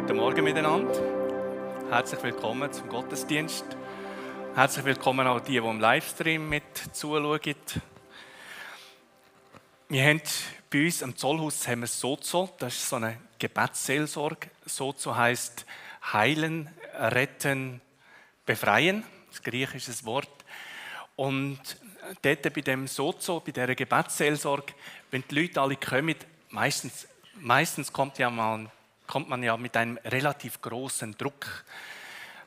Guten 0.00 0.16
Morgen 0.16 0.44
miteinander. 0.44 0.98
Herzlich 1.90 2.22
willkommen 2.22 2.72
zum 2.72 2.88
Gottesdienst. 2.88 3.66
Herzlich 4.54 4.86
willkommen 4.86 5.26
auch 5.26 5.40
die, 5.40 5.52
die 5.52 5.58
im 5.58 5.78
Livestream 5.78 6.48
mit 6.48 6.62
zuschauen. 6.92 7.54
Wir 9.90 10.02
haben 10.02 10.22
bei 10.70 10.86
uns 10.86 11.02
am 11.02 11.14
Zollhaus 11.14 11.68
haben 11.68 11.80
wir 11.82 11.86
Sozo, 11.86 12.48
das 12.58 12.76
ist 12.76 12.88
so 12.88 12.96
eine 12.96 13.18
Gebetsseelsorge. 13.38 14.48
Sozo 14.64 15.14
heißt 15.14 15.66
heilen, 16.14 16.70
retten, 16.98 17.82
befreien. 18.46 19.04
Das 19.26 19.40
ist 19.40 19.46
ein 19.46 19.50
griechisches 19.50 20.06
Wort. 20.06 20.30
Und 21.14 21.60
dort 22.22 22.42
bei 22.54 22.62
dem 22.62 22.86
Sozo, 22.86 23.40
bei 23.40 23.52
dieser 23.52 23.74
Gebetsseelsorge, 23.74 24.72
wenn 25.10 25.22
die 25.30 25.42
Leute 25.42 25.60
alle 25.60 25.76
kommen, 25.76 26.16
meistens, 26.48 27.06
meistens 27.34 27.92
kommt, 27.92 28.16
ja 28.16 28.30
mal, 28.30 28.70
kommt 29.10 29.28
man 29.28 29.42
ja 29.42 29.56
mit 29.56 29.76
einem 29.76 29.98
relativ 30.04 30.62
großen 30.62 31.18
Druck. 31.18 31.64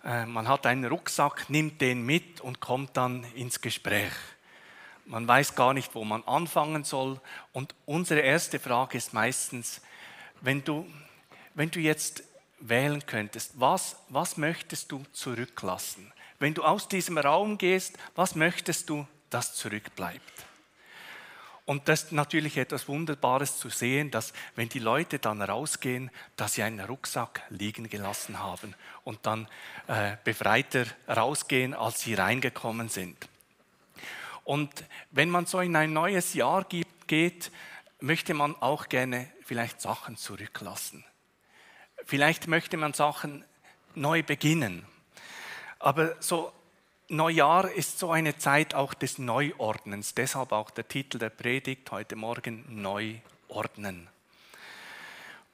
Äh, 0.06 0.26
man 0.26 0.48
hat 0.48 0.66
einen 0.66 0.86
Rucksack, 0.86 1.50
nimmt 1.50 1.82
den 1.82 2.06
mit 2.06 2.40
und 2.40 2.62
kommt 2.62 2.96
dann 2.96 3.26
ins 3.36 3.60
Gespräch. 3.60 4.14
Man 5.06 5.28
weiß 5.28 5.56
gar 5.56 5.74
nicht, 5.74 5.94
wo 5.94 6.06
man 6.06 6.24
anfangen 6.24 6.86
soll. 6.86 7.20
Und 7.52 7.76
unsere 7.86 8.22
erste 8.22 8.60
Frage 8.60 8.98
ist 8.98 9.14
meistens, 9.14 9.82
wenn 10.40 10.64
du, 10.64 10.88
wenn 11.54 11.70
du 11.70 11.82
jetzt 11.82 12.24
wählen 12.62 13.06
könntest, 13.06 13.60
was, 13.60 13.98
was 14.08 14.38
möchtest 14.38 14.90
du 14.94 15.04
zurücklassen? 15.12 16.14
Wenn 16.40 16.54
du 16.54 16.64
aus 16.64 16.88
diesem 16.88 17.18
Raum 17.18 17.58
gehst, 17.58 17.98
was 18.16 18.36
möchtest 18.36 18.90
du, 18.90 19.06
das 19.30 19.54
zurückbleibt? 19.56 20.46
Und 21.66 21.88
das 21.88 22.04
ist 22.04 22.12
natürlich 22.12 22.58
etwas 22.58 22.90
Wunderbares 22.90 23.58
zu 23.58 23.70
sehen, 23.70 24.12
dass 24.12 24.34
wenn 24.56 24.68
die 24.68 24.80
Leute 24.80 25.18
dann 25.20 25.42
rausgehen, 25.42 26.12
dass 26.36 26.56
sie 26.56 26.64
einen 26.64 26.82
Rucksack 26.82 27.42
liegen 27.50 27.90
gelassen 27.90 28.40
haben 28.40 28.76
und 29.06 29.26
dann 29.26 29.48
äh, 29.88 30.18
befreiter 30.26 30.86
rausgehen, 31.08 31.74
als 31.74 32.02
sie 32.02 32.16
reingekommen 32.16 32.90
sind. 32.90 33.30
Und 34.44 34.84
wenn 35.12 35.30
man 35.30 35.46
so 35.46 35.62
in 35.62 35.76
ein 35.78 35.94
neues 35.94 36.34
Jahr 36.34 36.66
geht, 37.08 37.52
möchte 38.02 38.34
man 38.34 38.56
auch 38.56 38.90
gerne 38.90 39.32
vielleicht 39.46 39.80
Sachen 39.80 40.18
zurücklassen. 40.18 41.06
Vielleicht 42.06 42.48
möchte 42.48 42.76
man 42.76 42.92
Sachen 42.92 43.46
neu 43.96 44.22
beginnen. 44.22 44.86
Aber 45.80 46.22
so 46.22 46.52
Neujahr 47.14 47.72
ist 47.72 48.00
so 48.00 48.10
eine 48.10 48.38
Zeit 48.38 48.74
auch 48.74 48.96
des 48.96 49.20
Neuordnens. 49.20 50.16
Deshalb 50.16 50.52
auch 50.52 50.72
der 50.72 50.88
Titel 50.88 51.20
der 51.20 51.30
Predigt 51.30 51.92
heute 51.92 52.16
Morgen 52.16 52.66
Neuordnen. 52.70 54.10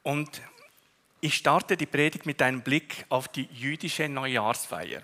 Und 0.02 0.42
ich 1.20 1.36
starte 1.36 1.76
die 1.76 1.86
Predigt 1.86 2.26
mit 2.26 2.42
einem 2.42 2.62
Blick 2.62 3.06
auf 3.10 3.28
die 3.28 3.50
jüdische 3.52 4.08
Neujahrsfeier. 4.08 5.02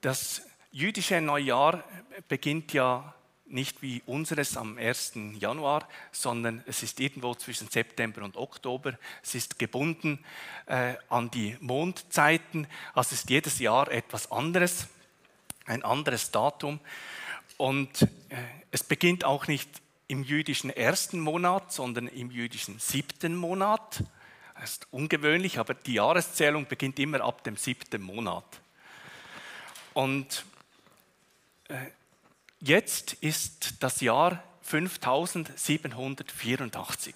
Das 0.00 0.40
jüdische 0.70 1.20
Neujahr 1.20 1.84
beginnt 2.28 2.72
ja 2.72 3.14
nicht 3.52 3.82
wie 3.82 4.02
unseres 4.06 4.56
am 4.56 4.78
1. 4.78 5.12
Januar, 5.38 5.86
sondern 6.10 6.64
es 6.66 6.82
ist 6.82 7.00
irgendwo 7.00 7.34
zwischen 7.34 7.68
September 7.68 8.22
und 8.22 8.38
Oktober. 8.38 8.98
Es 9.22 9.34
ist 9.34 9.58
gebunden 9.58 10.24
äh, 10.64 10.94
an 11.10 11.30
die 11.30 11.58
Mondzeiten. 11.60 12.66
Also 12.94 13.14
ist 13.14 13.28
jedes 13.28 13.58
Jahr 13.58 13.90
etwas 13.90 14.32
anderes, 14.32 14.88
ein 15.72 15.84
anderes 15.84 16.30
Datum. 16.30 16.80
Und 17.56 18.02
äh, 18.02 18.06
es 18.70 18.84
beginnt 18.84 19.24
auch 19.24 19.46
nicht 19.46 19.68
im 20.08 20.22
jüdischen 20.22 20.70
ersten 20.70 21.20
Monat, 21.20 21.72
sondern 21.72 22.08
im 22.08 22.30
jüdischen 22.30 22.78
siebten 22.78 23.36
Monat. 23.36 24.04
Das 24.54 24.72
ist 24.72 24.86
ungewöhnlich, 24.92 25.58
aber 25.58 25.74
die 25.74 25.94
Jahreszählung 25.94 26.66
beginnt 26.66 26.98
immer 26.98 27.22
ab 27.22 27.42
dem 27.44 27.56
siebten 27.56 28.02
Monat. 28.02 28.44
Und 29.94 30.44
äh, 31.68 31.74
Jetzt 32.64 33.14
ist 33.14 33.82
das 33.82 34.00
Jahr 34.00 34.40
5784. 34.62 37.14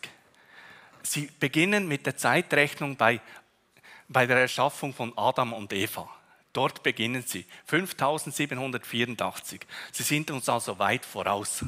Sie 1.05 1.31
beginnen 1.39 1.87
mit 1.87 2.05
der 2.05 2.17
Zeitrechnung 2.17 2.97
bei, 2.97 3.21
bei 4.09 4.27
der 4.27 4.39
Erschaffung 4.39 4.93
von 4.93 5.17
Adam 5.17 5.53
und 5.53 5.73
Eva. 5.73 6.09
Dort 6.57 6.83
beginnen 6.83 7.23
sie. 7.23 7.45
5784. 7.67 9.61
Sie 9.93 10.03
sind 10.03 10.31
uns 10.31 10.49
also 10.49 10.79
weit 10.79 11.05
voraus. 11.05 11.67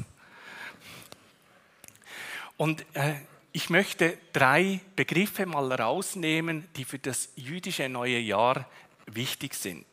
Und 2.57 2.83
äh, 2.95 3.13
ich 3.51 3.69
möchte 3.69 4.17
drei 4.33 4.79
Begriffe 4.95 5.45
mal 5.45 5.71
rausnehmen, 5.71 6.67
die 6.75 6.85
für 6.85 6.97
das 6.97 7.29
jüdische 7.35 7.87
neue 7.87 8.17
Jahr 8.17 8.67
wichtig 9.05 9.53
sind. 9.53 9.85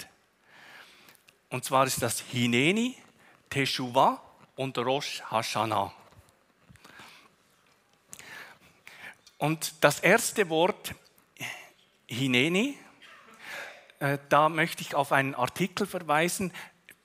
Und 1.50 1.66
zwar 1.66 1.86
ist 1.86 2.00
das 2.00 2.20
Hineni, 2.20 2.96
Teshuvah 3.50 4.22
und 4.56 4.78
Rosh 4.78 5.22
Hashanah. 5.30 5.92
Und 9.36 9.74
das 9.82 10.00
erste 10.00 10.48
Wort, 10.48 10.94
Hineni, 12.06 12.78
da 14.28 14.48
möchte 14.48 14.82
ich 14.82 14.94
auf 14.94 15.12
einen 15.12 15.34
Artikel 15.34 15.86
verweisen 15.86 16.52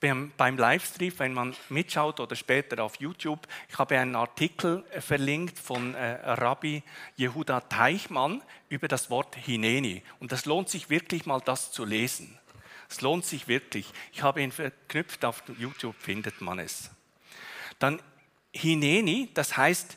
beim, 0.02 0.32
beim 0.36 0.58
Livestream, 0.58 1.12
wenn 1.18 1.32
man 1.32 1.56
mitschaut 1.68 2.20
oder 2.20 2.34
später 2.36 2.82
auf 2.82 2.96
YouTube. 2.96 3.46
Ich 3.68 3.78
habe 3.78 3.98
einen 3.98 4.16
Artikel 4.16 4.84
äh, 4.90 5.00
verlinkt 5.00 5.58
von 5.58 5.94
äh, 5.94 6.14
Rabbi 6.32 6.82
Jehuda 7.16 7.60
Teichmann 7.60 8.42
über 8.68 8.88
das 8.88 9.08
Wort 9.10 9.36
Hineni. 9.36 10.02
Und 10.18 10.32
das 10.32 10.44
lohnt 10.44 10.68
sich 10.68 10.90
wirklich 10.90 11.24
mal, 11.24 11.40
das 11.40 11.70
zu 11.70 11.84
lesen. 11.84 12.38
Es 12.90 13.00
lohnt 13.00 13.24
sich 13.24 13.48
wirklich. 13.48 13.90
Ich 14.12 14.22
habe 14.22 14.42
ihn 14.42 14.52
verknüpft, 14.52 15.24
auf 15.24 15.42
YouTube 15.56 15.94
findet 15.98 16.40
man 16.40 16.58
es. 16.58 16.90
Dann 17.78 18.02
Hineni, 18.52 19.30
das 19.32 19.56
heißt, 19.56 19.96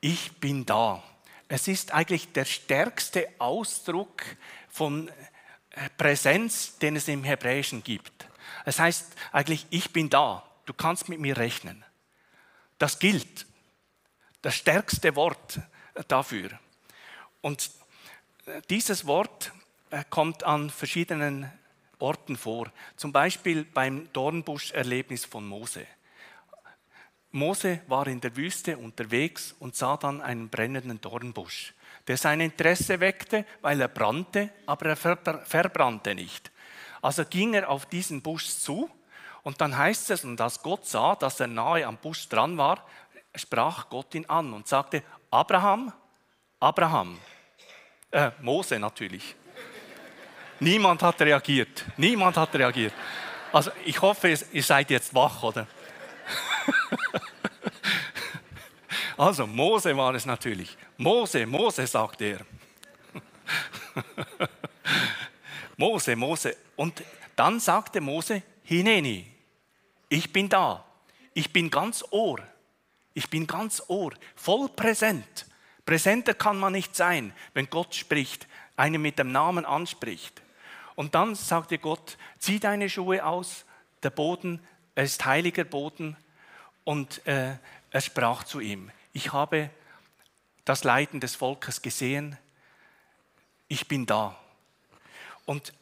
ich 0.00 0.32
bin 0.40 0.66
da. 0.66 1.02
Es 1.48 1.68
ist 1.68 1.92
eigentlich 1.92 2.32
der 2.32 2.44
stärkste 2.44 3.28
Ausdruck 3.38 4.22
von 4.68 5.08
äh, 5.08 5.12
Präsenz, 5.96 6.78
den 6.78 6.96
es 6.96 7.08
im 7.08 7.24
Hebräischen 7.24 7.82
gibt. 7.82 8.28
Es 8.64 8.78
heißt 8.78 9.14
eigentlich, 9.32 9.66
ich 9.70 9.92
bin 9.92 10.10
da, 10.10 10.44
du 10.66 10.74
kannst 10.74 11.08
mit 11.08 11.20
mir 11.20 11.36
rechnen. 11.36 11.84
Das 12.78 12.98
gilt. 12.98 13.46
Das 14.42 14.54
stärkste 14.54 15.14
Wort 15.16 15.60
äh, 15.94 16.02
dafür. 16.08 16.50
Und 17.40 17.70
äh, 18.46 18.60
dieses 18.70 19.06
Wort 19.06 19.52
kommt 20.08 20.42
an 20.44 20.70
verschiedenen 20.70 21.52
Orten 21.98 22.36
vor. 22.36 22.72
Zum 22.96 23.12
Beispiel 23.12 23.64
beim 23.64 24.12
Dornbusch-Erlebnis 24.12 25.26
von 25.26 25.46
Mose. 25.46 25.86
Mose 27.30 27.80
war 27.86 28.06
in 28.06 28.20
der 28.20 28.36
Wüste 28.36 28.76
unterwegs 28.76 29.54
und 29.58 29.76
sah 29.76 29.96
dann 29.96 30.20
einen 30.20 30.48
brennenden 30.48 31.00
Dornbusch, 31.00 31.74
der 32.06 32.16
sein 32.16 32.40
Interesse 32.40 33.00
weckte, 33.00 33.44
weil 33.60 33.80
er 33.80 33.88
brannte, 33.88 34.50
aber 34.66 34.86
er 34.86 34.96
verbrannte 34.96 36.14
nicht. 36.14 36.50
Also 37.00 37.24
ging 37.24 37.54
er 37.54 37.68
auf 37.68 37.86
diesen 37.86 38.22
Busch 38.22 38.48
zu 38.48 38.90
und 39.42 39.60
dann 39.60 39.76
heißt 39.76 40.10
es, 40.10 40.24
und 40.24 40.40
als 40.40 40.62
Gott 40.62 40.86
sah, 40.86 41.16
dass 41.16 41.40
er 41.40 41.48
nahe 41.48 41.86
am 41.86 41.96
Busch 41.96 42.28
dran 42.28 42.56
war, 42.56 42.86
sprach 43.34 43.88
Gott 43.88 44.14
ihn 44.14 44.26
an 44.26 44.52
und 44.52 44.68
sagte, 44.68 45.02
Abraham, 45.30 45.92
Abraham, 46.60 47.18
äh, 48.10 48.30
Mose 48.40 48.78
natürlich. 48.78 49.34
Niemand 50.60 51.02
hat 51.02 51.20
reagiert. 51.20 51.84
Niemand 51.96 52.36
hat 52.36 52.54
reagiert. 52.54 52.92
Also 53.52 53.72
ich 53.84 54.00
hoffe, 54.00 54.36
ihr 54.52 54.62
seid 54.62 54.90
jetzt 54.90 55.12
wach, 55.14 55.42
oder? 55.42 55.66
Also 59.22 59.46
Mose 59.46 59.96
war 59.96 60.12
es 60.16 60.26
natürlich. 60.26 60.76
Mose, 60.96 61.46
Mose, 61.46 61.86
sagt 61.86 62.20
er. 62.22 62.40
Mose, 65.76 66.16
Mose. 66.16 66.56
Und 66.74 67.04
dann 67.36 67.60
sagte 67.60 68.00
Mose, 68.00 68.42
Hineni, 68.64 69.32
ich 70.08 70.32
bin 70.32 70.48
da. 70.48 70.84
Ich 71.34 71.52
bin 71.52 71.70
ganz 71.70 72.04
Ohr. 72.10 72.40
Ich 73.14 73.30
bin 73.30 73.46
ganz 73.46 73.80
Ohr, 73.86 74.12
voll 74.34 74.68
präsent. 74.70 75.46
Präsenter 75.86 76.34
kann 76.34 76.58
man 76.58 76.72
nicht 76.72 76.96
sein, 76.96 77.32
wenn 77.54 77.70
Gott 77.70 77.94
spricht, 77.94 78.48
einen 78.74 79.00
mit 79.00 79.20
dem 79.20 79.30
Namen 79.30 79.64
anspricht. 79.64 80.42
Und 80.96 81.14
dann 81.14 81.36
sagte 81.36 81.78
Gott, 81.78 82.18
zieh 82.40 82.58
deine 82.58 82.90
Schuhe 82.90 83.24
aus, 83.24 83.66
der 84.02 84.10
Boden, 84.10 84.58
er 84.96 85.04
ist 85.04 85.24
heiliger 85.24 85.62
Boden. 85.62 86.16
Und 86.82 87.24
äh, 87.24 87.54
er 87.92 88.00
sprach 88.00 88.42
zu 88.42 88.58
ihm, 88.58 88.90
ich 89.12 89.32
habe 89.32 89.70
das 90.64 90.84
Leiden 90.84 91.20
des 91.20 91.34
Volkes 91.34 91.82
gesehen, 91.82 92.38
ich 93.68 93.88
bin 93.88 94.06
da. 94.06 94.38
Und 95.46 95.72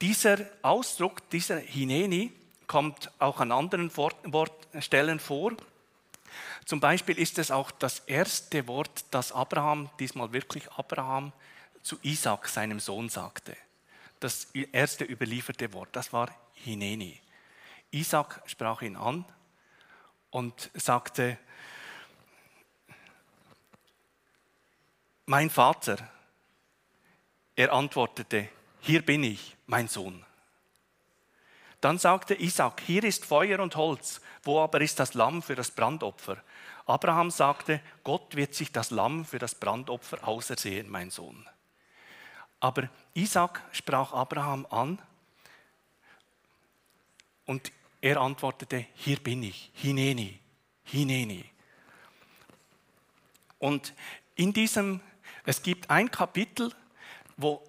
dieser 0.00 0.38
Ausdruck, 0.62 1.28
dieser 1.30 1.58
Hineni, 1.58 2.32
kommt 2.66 3.10
auch 3.18 3.40
an 3.40 3.52
anderen 3.52 3.90
Stellen 4.80 5.20
vor. 5.20 5.52
Zum 6.64 6.80
Beispiel 6.80 7.18
ist 7.18 7.38
es 7.38 7.50
auch 7.50 7.70
das 7.70 8.00
erste 8.00 8.66
Wort, 8.66 9.04
das 9.10 9.30
Abraham, 9.32 9.90
diesmal 9.98 10.32
wirklich 10.32 10.70
Abraham, 10.72 11.32
zu 11.82 11.98
Isaac, 12.02 12.48
seinem 12.48 12.80
Sohn, 12.80 13.08
sagte. 13.08 13.56
Das 14.20 14.46
erste 14.72 15.04
überlieferte 15.04 15.72
Wort, 15.72 15.90
das 15.92 16.12
war 16.12 16.30
Hineni. 16.54 17.20
Isaac 17.90 18.40
sprach 18.46 18.82
ihn 18.82 18.96
an 18.96 19.24
und 20.30 20.70
sagte, 20.74 21.36
mein 25.26 25.50
Vater. 25.50 25.96
Er 27.54 27.72
antwortete, 27.72 28.48
hier 28.80 29.04
bin 29.04 29.24
ich, 29.24 29.56
mein 29.66 29.88
Sohn. 29.88 30.24
Dann 31.80 31.98
sagte 31.98 32.34
Isaac, 32.34 32.80
hier 32.86 33.04
ist 33.04 33.24
Feuer 33.24 33.60
und 33.60 33.76
Holz, 33.76 34.20
wo 34.44 34.60
aber 34.60 34.80
ist 34.80 35.00
das 35.00 35.14
Lamm 35.14 35.42
für 35.42 35.54
das 35.54 35.70
Brandopfer? 35.70 36.42
Abraham 36.86 37.30
sagte, 37.30 37.80
Gott 38.04 38.36
wird 38.36 38.54
sich 38.54 38.72
das 38.72 38.90
Lamm 38.90 39.24
für 39.24 39.38
das 39.38 39.54
Brandopfer 39.54 40.26
ausersehen, 40.26 40.88
mein 40.90 41.10
Sohn. 41.10 41.48
Aber 42.60 42.88
Isaac 43.14 43.62
sprach 43.72 44.12
Abraham 44.12 44.66
an 44.70 45.00
und 47.46 47.72
er 48.00 48.20
antwortete, 48.20 48.86
hier 48.94 49.18
bin 49.18 49.42
ich, 49.42 49.70
Hineni, 49.74 50.38
Hineni. 50.84 51.44
Und 53.58 53.92
in 54.34 54.52
diesem, 54.52 55.00
es 55.44 55.62
gibt 55.62 55.90
ein 55.90 56.10
Kapitel, 56.10 56.72
wo 57.36 57.62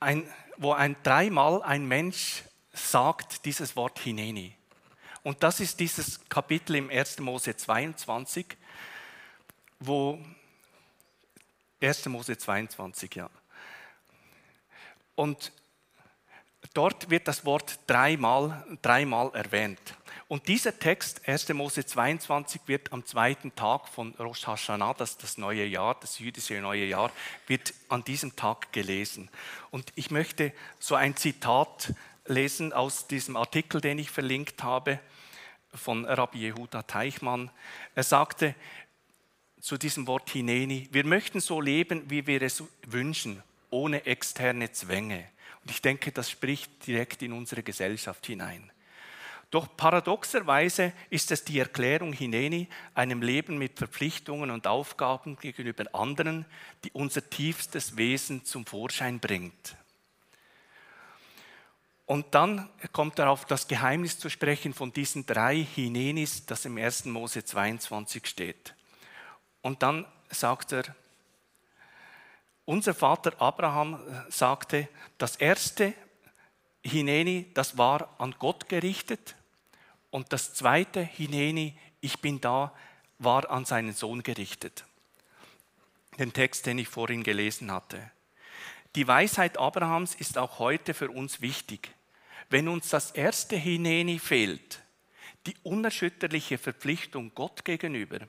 ein, 0.00 0.28
wo 0.56 0.72
ein 0.72 0.96
dreimal 1.02 1.62
ein 1.62 1.86
Mensch 1.86 2.42
sagt 2.72 3.44
dieses 3.44 3.76
Wort 3.76 3.98
Hineni. 4.00 4.56
Und 5.22 5.42
das 5.42 5.60
ist 5.60 5.80
dieses 5.80 6.20
Kapitel 6.28 6.76
im 6.76 6.90
1. 6.90 7.20
Mose 7.20 7.56
22, 7.56 8.46
wo 9.80 10.18
1. 11.80 12.06
Mose 12.06 12.36
22, 12.36 13.14
ja. 13.14 13.30
Und 15.14 15.52
dort 16.74 17.08
wird 17.08 17.28
das 17.28 17.44
Wort 17.44 17.78
dreimal, 17.86 18.66
dreimal 18.82 19.30
erwähnt. 19.34 19.94
Und 20.34 20.48
dieser 20.48 20.76
Text, 20.76 21.28
1. 21.28 21.50
Mose 21.50 21.86
22, 21.86 22.62
wird 22.66 22.92
am 22.92 23.06
zweiten 23.06 23.54
Tag 23.54 23.86
von 23.86 24.16
Rosh 24.18 24.48
Hashanah, 24.48 24.94
das 24.94 25.16
das 25.16 25.38
neue 25.38 25.64
Jahr, 25.64 25.96
das 26.00 26.18
jüdische 26.18 26.60
neue 26.60 26.86
Jahr, 26.86 27.12
wird 27.46 27.72
an 27.88 28.02
diesem 28.02 28.34
Tag 28.34 28.72
gelesen. 28.72 29.30
Und 29.70 29.92
ich 29.94 30.10
möchte 30.10 30.52
so 30.80 30.96
ein 30.96 31.16
Zitat 31.16 31.94
lesen 32.26 32.72
aus 32.72 33.06
diesem 33.06 33.36
Artikel, 33.36 33.80
den 33.80 34.00
ich 34.00 34.10
verlinkt 34.10 34.64
habe 34.64 34.98
von 35.72 36.04
Rabbi 36.04 36.48
Yehuda 36.48 36.82
Teichmann. 36.82 37.48
Er 37.94 38.02
sagte 38.02 38.56
zu 39.60 39.78
diesem 39.78 40.08
Wort 40.08 40.30
Hineni, 40.30 40.88
wir 40.90 41.04
möchten 41.04 41.38
so 41.38 41.60
leben, 41.60 42.10
wie 42.10 42.26
wir 42.26 42.42
es 42.42 42.64
wünschen, 42.88 43.40
ohne 43.70 44.04
externe 44.04 44.72
Zwänge. 44.72 45.28
Und 45.62 45.70
ich 45.70 45.80
denke, 45.80 46.10
das 46.10 46.28
spricht 46.28 46.88
direkt 46.88 47.22
in 47.22 47.32
unsere 47.32 47.62
Gesellschaft 47.62 48.26
hinein. 48.26 48.72
Doch 49.54 49.68
paradoxerweise 49.76 50.92
ist 51.10 51.30
es 51.30 51.44
die 51.44 51.60
Erklärung 51.60 52.12
Hineni, 52.12 52.66
einem 52.92 53.22
Leben 53.22 53.56
mit 53.56 53.78
Verpflichtungen 53.78 54.50
und 54.50 54.66
Aufgaben 54.66 55.36
gegenüber 55.36 55.84
anderen, 55.92 56.44
die 56.82 56.90
unser 56.90 57.30
tiefstes 57.30 57.96
Wesen 57.96 58.44
zum 58.44 58.66
Vorschein 58.66 59.20
bringt. 59.20 59.76
Und 62.04 62.34
dann 62.34 62.68
kommt 62.90 63.20
er 63.20 63.30
auf 63.30 63.44
das 63.44 63.68
Geheimnis 63.68 64.18
zu 64.18 64.28
sprechen 64.28 64.74
von 64.74 64.92
diesen 64.92 65.24
drei 65.24 65.58
Hinenis, 65.62 66.44
das 66.46 66.64
im 66.64 66.76
1. 66.76 67.04
Mose 67.04 67.44
22 67.44 68.26
steht. 68.26 68.74
Und 69.62 69.84
dann 69.84 70.04
sagt 70.30 70.72
er, 70.72 70.82
unser 72.64 72.92
Vater 72.92 73.40
Abraham 73.40 74.00
sagte, 74.30 74.88
das 75.16 75.36
erste 75.36 75.94
Hineni, 76.82 77.52
das 77.54 77.78
war 77.78 78.16
an 78.18 78.34
Gott 78.40 78.68
gerichtet. 78.68 79.36
Und 80.14 80.32
das 80.32 80.54
zweite 80.54 81.00
Hineni, 81.00 81.76
ich 82.00 82.20
bin 82.20 82.40
da, 82.40 82.72
war 83.18 83.50
an 83.50 83.64
seinen 83.64 83.92
Sohn 83.92 84.22
gerichtet. 84.22 84.84
Den 86.20 86.32
Text, 86.32 86.66
den 86.66 86.78
ich 86.78 86.86
vorhin 86.86 87.24
gelesen 87.24 87.72
hatte. 87.72 88.12
Die 88.94 89.08
Weisheit 89.08 89.58
Abrahams 89.58 90.14
ist 90.14 90.38
auch 90.38 90.60
heute 90.60 90.94
für 90.94 91.10
uns 91.10 91.40
wichtig. 91.40 91.90
Wenn 92.48 92.68
uns 92.68 92.90
das 92.90 93.10
erste 93.10 93.56
Hineni 93.56 94.20
fehlt, 94.20 94.84
die 95.48 95.56
unerschütterliche 95.64 96.58
Verpflichtung 96.58 97.32
Gott 97.34 97.64
gegenüber, 97.64 98.20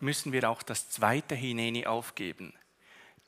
müssen 0.00 0.32
wir 0.32 0.50
auch 0.50 0.62
das 0.62 0.90
zweite 0.90 1.34
Hineni 1.34 1.86
aufgeben. 1.86 2.52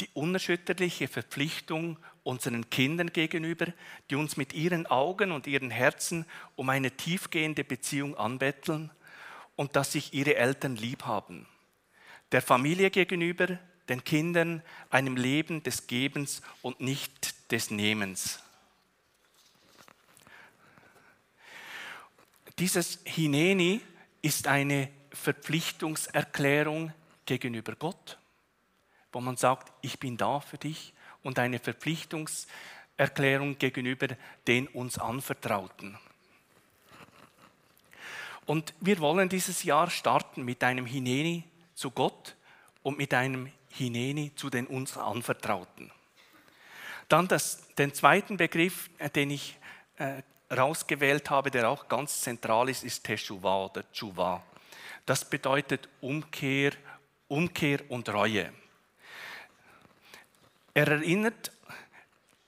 Die 0.03 0.09
unerschütterliche 0.15 1.07
Verpflichtung 1.07 1.97
unseren 2.25 2.69
Kindern 2.71 3.13
gegenüber, 3.13 3.67
die 4.11 4.17
uns 4.17 4.37
mit 4.37 4.53
ihren 4.53 4.89
Augen 4.89 5.31
und 5.31 5.47
ihren 5.47 5.71
Herzen 5.71 6.27
um 6.57 6.71
eine 6.71 6.91
tiefgehende 6.91 7.63
Beziehung 7.63 8.17
anbetteln 8.17 8.91
und 9.55 9.77
dass 9.77 9.93
sich 9.93 10.13
ihre 10.13 10.35
Eltern 10.35 10.75
lieb 10.75 11.05
haben. 11.05 11.47
Der 12.33 12.43
Familie 12.43 12.91
gegenüber, 12.91 13.61
den 13.89 14.03
Kindern, 14.03 14.61
einem 14.91 15.17
Leben 15.17 15.63
des 15.63 15.87
Gebens 15.87 16.43
und 16.63 16.81
nicht 16.81 17.53
des 17.53 17.71
Nehmens. 17.71 18.43
Dieses 22.59 22.99
Hineni 23.05 23.81
ist 24.21 24.49
eine 24.49 24.89
Verpflichtungserklärung 25.13 26.93
gegenüber 27.25 27.77
Gott, 27.77 28.19
wo 29.13 29.21
man 29.21 29.37
sagt, 29.37 29.73
ich 29.83 30.01
bin 30.01 30.17
da 30.17 30.41
für 30.41 30.59
dich 30.59 30.93
und 31.23 31.39
eine 31.39 31.59
Verpflichtungserklärung 31.59 33.59
gegenüber 33.59 34.09
den 34.47 34.67
uns 34.69 34.99
Anvertrauten. 34.99 35.99
Und 38.47 38.75
wir 38.81 38.99
wollen 38.99 39.29
dieses 39.29 39.63
Jahr 39.63 39.89
starten 39.89 40.45
mit 40.45 40.65
einem 40.65 40.87
Hineni 40.87 41.45
zu 41.75 41.91
Gott 41.91 42.35
und 42.83 42.99
mit 42.99 43.15
einem 43.15 43.53
Hineni 43.69 44.35
zu 44.35 44.51
den 44.51 44.67
uns 44.67 44.97
Anvertrauten. 44.97 45.93
Dann 47.09 47.29
das, 47.29 47.73
den 47.75 47.95
zweiten 47.95 48.37
Begriff, 48.37 48.91
äh, 48.99 49.11
den 49.11 49.31
ich 49.31 49.59
äh, 49.99 50.23
rausgewählt 50.53 51.31
habe, 51.31 51.51
der 51.51 51.69
auch 51.69 51.89
ganz 51.89 52.21
zentral 52.21 52.69
ist, 52.69 52.85
ist 52.85 53.05
Teshuvah 53.05 53.67
oder 53.67 53.91
Tshuva. 53.93 54.43
Das 55.07 55.29
bedeutet 55.29 55.89
Umkehr, 56.01 56.73
Umkehr 57.29 57.91
und 57.91 58.09
Reue. 58.09 58.53
Er 60.75 60.89
erinnert 60.89 61.53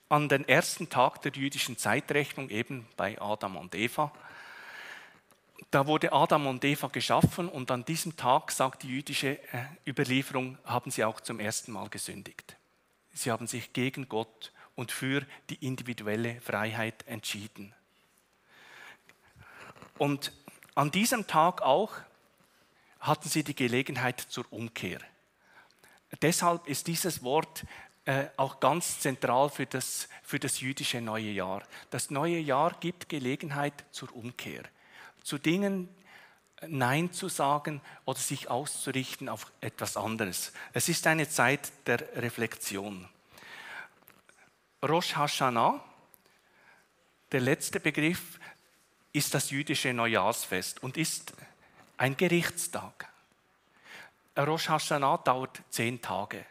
an 0.09 0.29
den 0.29 0.47
ersten 0.47 0.89
Tag 0.89 1.21
der 1.21 1.31
jüdischen 1.33 1.77
Zeitrechnung, 1.77 2.49
eben 2.49 2.87
bei 2.97 3.21
Adam 3.21 3.55
und 3.57 3.75
Eva. 3.75 4.11
Da 5.69 5.85
wurde 5.85 6.11
Adam 6.11 6.47
und 6.47 6.63
Eva 6.65 6.87
geschaffen 6.87 7.47
und 7.47 7.69
an 7.69 7.85
diesem 7.85 8.15
Tag, 8.15 8.51
sagt 8.51 8.83
die 8.83 8.89
jüdische 8.89 9.39
äh, 9.53 9.65
Überlieferung, 9.85 10.57
haben 10.65 10.89
sie 10.89 11.03
auch 11.03 11.21
zum 11.21 11.39
ersten 11.39 11.71
Mal 11.71 11.89
gesündigt. 11.89 12.57
Sie 13.13 13.31
haben 13.31 13.45
sich 13.45 13.73
gegen 13.73 14.09
Gott 14.09 14.51
und 14.75 14.91
für 14.91 15.25
die 15.49 15.63
individuelle 15.65 16.41
Freiheit 16.41 17.05
entschieden. 17.07 17.73
Und 19.97 20.33
an 20.73 20.91
diesem 20.91 21.27
Tag 21.27 21.61
auch 21.61 21.93
hatten 22.99 23.29
sie 23.29 23.43
die 23.43 23.55
Gelegenheit 23.55 24.19
zur 24.19 24.51
Umkehr. 24.51 24.99
Deshalb 26.21 26.67
ist 26.67 26.87
dieses 26.87 27.23
Wort 27.23 27.65
äh, 28.05 28.27
auch 28.37 28.59
ganz 28.59 28.99
zentral 28.99 29.49
für 29.49 29.65
das, 29.65 30.07
für 30.23 30.39
das 30.39 30.61
jüdische 30.61 31.01
neue 31.01 31.31
Jahr. 31.31 31.63
Das 31.89 32.11
neue 32.11 32.37
Jahr 32.37 32.77
gibt 32.79 33.09
Gelegenheit 33.09 33.73
zur 33.91 34.15
Umkehr, 34.15 34.63
zu 35.23 35.37
Dingen 35.37 35.89
Nein 36.67 37.11
zu 37.11 37.27
sagen 37.27 37.81
oder 38.05 38.19
sich 38.19 38.49
auszurichten 38.49 39.29
auf 39.29 39.51
etwas 39.61 39.97
anderes. 39.97 40.53
Es 40.73 40.89
ist 40.89 41.05
eine 41.07 41.27
Zeit 41.27 41.71
der 41.85 41.99
Reflexion. 42.15 43.07
Rosh 44.81 45.15
Hashanah, 45.15 45.83
der 47.31 47.41
letzte 47.41 47.79
Begriff, 47.79 48.39
ist 49.13 49.33
das 49.33 49.49
jüdische 49.49 49.93
Neujahrsfest 49.93 50.83
und 50.83 50.97
ist 50.97 51.33
ein 51.97 52.17
Gerichtstag. 52.17 53.09
Rosh 54.37 54.69
Hashanah 54.69 55.17
dauert 55.17 55.61
zehn 55.69 56.01
Tage. 56.01 56.45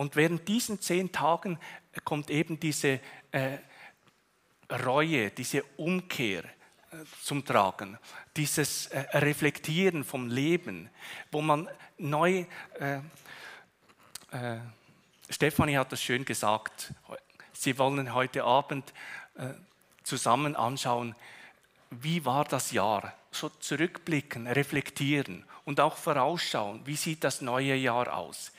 Und 0.00 0.16
während 0.16 0.48
diesen 0.48 0.80
zehn 0.80 1.12
Tagen 1.12 1.58
kommt 2.04 2.30
eben 2.30 2.58
diese 2.58 3.00
äh, 3.32 3.58
Reue, 4.70 5.28
diese 5.28 5.62
Umkehr 5.76 6.42
äh, 6.44 7.04
zum 7.22 7.44
Tragen, 7.44 7.98
dieses 8.34 8.86
äh, 8.86 9.00
Reflektieren 9.18 10.02
vom 10.02 10.28
Leben, 10.28 10.88
wo 11.30 11.42
man 11.42 11.68
neu, 11.98 12.46
äh, 12.78 12.96
äh, 14.30 14.60
Stefanie 15.28 15.76
hat 15.76 15.92
das 15.92 16.02
schön 16.02 16.24
gesagt, 16.24 16.94
Sie 17.52 17.76
wollen 17.76 18.14
heute 18.14 18.44
Abend 18.44 18.94
äh, 19.34 19.50
zusammen 20.02 20.56
anschauen, 20.56 21.14
wie 21.90 22.24
war 22.24 22.46
das 22.46 22.72
Jahr? 22.72 23.12
So 23.32 23.50
zurückblicken, 23.50 24.46
reflektieren 24.46 25.44
und 25.66 25.78
auch 25.78 25.98
vorausschauen, 25.98 26.86
wie 26.86 26.96
sieht 26.96 27.22
das 27.22 27.42
neue 27.42 27.74
Jahr 27.74 28.16
aus? 28.16 28.50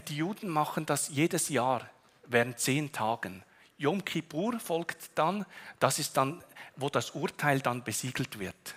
Die 0.00 0.16
Juden 0.16 0.48
machen 0.48 0.86
das 0.86 1.08
jedes 1.08 1.48
Jahr 1.48 1.88
während 2.26 2.58
zehn 2.58 2.92
Tagen. 2.92 3.42
Yom 3.76 4.04
Kippur 4.04 4.58
folgt 4.60 5.10
dann, 5.14 5.44
das 5.78 5.98
ist 5.98 6.16
dann, 6.16 6.42
wo 6.76 6.88
das 6.88 7.10
Urteil 7.10 7.60
dann 7.60 7.82
besiegelt 7.84 8.38
wird. 8.38 8.74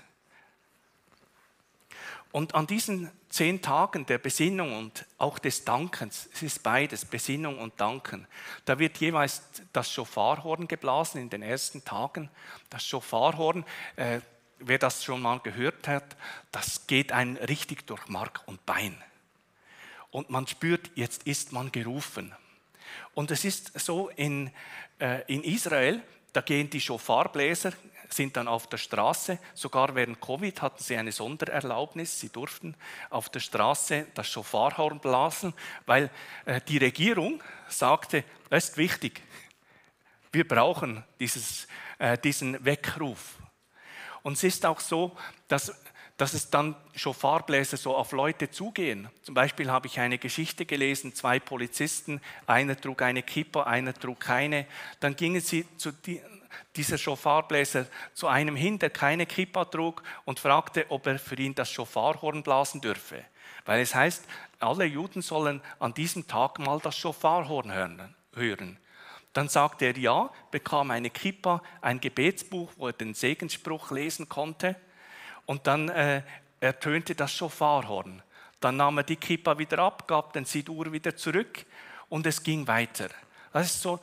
Und 2.31 2.55
an 2.55 2.67
diesen 2.67 3.09
zehn 3.29 3.61
Tagen 3.61 4.05
der 4.05 4.17
Besinnung 4.17 4.77
und 4.77 5.05
auch 5.17 5.39
des 5.39 5.63
Dankens, 5.63 6.29
es 6.33 6.43
ist 6.43 6.63
beides, 6.63 7.05
Besinnung 7.05 7.57
und 7.59 7.79
Danken, 7.79 8.27
da 8.65 8.77
wird 8.79 8.97
jeweils 8.97 9.43
das 9.73 9.91
Schofarhorn 9.91 10.67
geblasen 10.67 11.21
in 11.21 11.29
den 11.29 11.41
ersten 11.41 11.83
Tagen. 11.83 12.29
Das 12.69 12.85
Schofarhorn, 12.85 13.65
äh, 13.95 14.19
wer 14.59 14.77
das 14.77 15.03
schon 15.03 15.21
mal 15.21 15.39
gehört 15.39 15.87
hat, 15.87 16.15
das 16.51 16.85
geht 16.87 17.11
einem 17.11 17.37
richtig 17.37 17.87
durch 17.87 18.07
Mark 18.07 18.41
und 18.45 18.65
Bein. 18.65 19.01
Und 20.17 20.31
man 20.31 20.47
spürt, 20.47 20.89
jetzt 20.95 21.27
ist 21.27 21.51
man 21.51 21.71
gerufen. 21.71 22.33
Und 23.13 23.29
es 23.29 23.45
ist 23.45 23.79
so 23.79 24.09
in, 24.09 24.49
äh, 24.99 25.21
in 25.31 25.43
Israel, 25.43 26.01
da 26.33 26.41
gehen 26.41 26.71
die 26.71 26.81
Schofarbläser, 26.81 27.71
sind 28.09 28.35
dann 28.35 28.47
auf 28.47 28.65
der 28.65 28.77
Straße. 28.79 29.37
Sogar 29.53 29.93
während 29.93 30.19
Covid 30.19 30.59
hatten 30.59 30.81
sie 30.81 30.97
eine 30.97 31.11
Sondererlaubnis. 31.11 32.19
Sie 32.19 32.29
durften 32.29 32.73
auf 33.11 33.29
der 33.29 33.41
Straße 33.41 34.07
das 34.15 34.27
Schofarhorn 34.27 34.99
blasen, 34.99 35.53
weil 35.85 36.09
äh, 36.45 36.61
die 36.67 36.79
Regierung 36.79 37.43
sagte, 37.67 38.23
das 38.49 38.69
ist 38.69 38.77
wichtig. 38.77 39.21
Wir 40.31 40.47
brauchen 40.47 41.03
dieses, 41.19 41.67
äh, 41.99 42.17
diesen 42.17 42.65
Weckruf. 42.65 43.35
Und 44.23 44.33
es 44.33 44.43
ist 44.43 44.65
auch 44.65 44.79
so, 44.79 45.15
dass 45.47 45.75
dass 46.17 46.33
es 46.33 46.49
dann 46.49 46.75
Schofarbläser 46.95 47.77
so 47.77 47.95
auf 47.95 48.11
Leute 48.11 48.49
zugehen. 48.49 49.07
Zum 49.21 49.35
Beispiel 49.35 49.71
habe 49.71 49.85
ich 49.85 49.99
eine 49.99 50.17
Geschichte 50.17 50.65
gelesen, 50.65 51.13
zwei 51.13 51.39
Polizisten, 51.39 52.21
einer 52.47 52.79
trug 52.79 53.03
eine 53.03 53.21
Kippa, 53.21 53.63
einer 53.63 53.93
trug 53.93 54.19
keine. 54.19 54.65
Dann 54.99 55.15
gingen 55.15 55.41
sie 55.41 55.65
zu 55.77 55.91
die, 55.91 56.19
dieser 56.75 56.97
Schofarbläser 56.97 57.85
zu 58.15 58.27
einem 58.27 58.55
hin, 58.55 58.79
der 58.79 58.89
keine 58.89 59.27
Kippa 59.27 59.65
trug 59.65 60.01
und 60.25 60.39
fragte, 60.39 60.87
ob 60.89 61.05
er 61.05 61.19
für 61.19 61.35
ihn 61.35 61.53
das 61.53 61.69
Schofarhorn 61.69 62.41
blasen 62.41 62.81
dürfe. 62.81 63.23
Weil 63.65 63.81
es 63.81 63.93
heißt, 63.93 64.25
alle 64.59 64.85
Juden 64.85 65.21
sollen 65.21 65.61
an 65.77 65.93
diesem 65.93 66.27
Tag 66.27 66.57
mal 66.57 66.79
das 66.79 66.97
Schofarhorn 66.97 67.71
hören. 67.71 68.77
Dann 69.33 69.49
sagte 69.49 69.85
er 69.85 69.97
ja, 69.99 70.31
bekam 70.49 70.89
eine 70.89 71.11
Kippa, 71.11 71.61
ein 71.81 72.01
Gebetsbuch, 72.01 72.71
wo 72.77 72.87
er 72.87 72.93
den 72.93 73.13
Segensspruch 73.13 73.91
lesen 73.91 74.27
konnte 74.27 74.75
und 75.47 75.65
dann 75.65 75.89
äh, 75.89 76.21
ertönte 76.59 77.15
das 77.15 77.33
Schofarhorn. 77.33 78.21
Dann 78.59 78.77
nahm 78.77 78.99
er 78.99 79.03
die 79.03 79.15
Kippa 79.15 79.57
wieder 79.57 79.79
ab, 79.79 80.07
gab 80.07 80.33
den 80.33 80.45
Sidur 80.45 80.91
wieder 80.91 81.15
zurück 81.15 81.65
und 82.09 82.27
es 82.27 82.43
ging 82.43 82.67
weiter. 82.67 83.09
Das 83.53 83.67
ist 83.67 83.81
so 83.81 83.99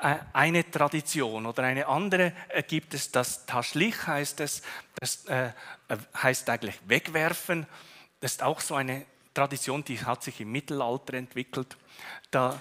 äh, 0.00 0.16
eine 0.32 0.70
Tradition 0.70 1.46
oder 1.46 1.64
eine 1.64 1.86
andere 1.86 2.32
äh, 2.48 2.62
gibt 2.62 2.94
es 2.94 3.10
das 3.10 3.46
Taschlich 3.46 4.06
heißt 4.06 4.40
es, 4.40 4.62
das 4.94 5.24
äh, 5.26 5.50
heißt 6.22 6.48
eigentlich 6.50 6.78
wegwerfen. 6.86 7.66
Das 8.20 8.32
ist 8.32 8.42
auch 8.42 8.60
so 8.60 8.74
eine 8.74 9.06
Tradition, 9.34 9.82
die 9.84 10.04
hat 10.04 10.22
sich 10.22 10.40
im 10.40 10.52
Mittelalter 10.52 11.14
entwickelt. 11.14 11.76
Da 12.30 12.60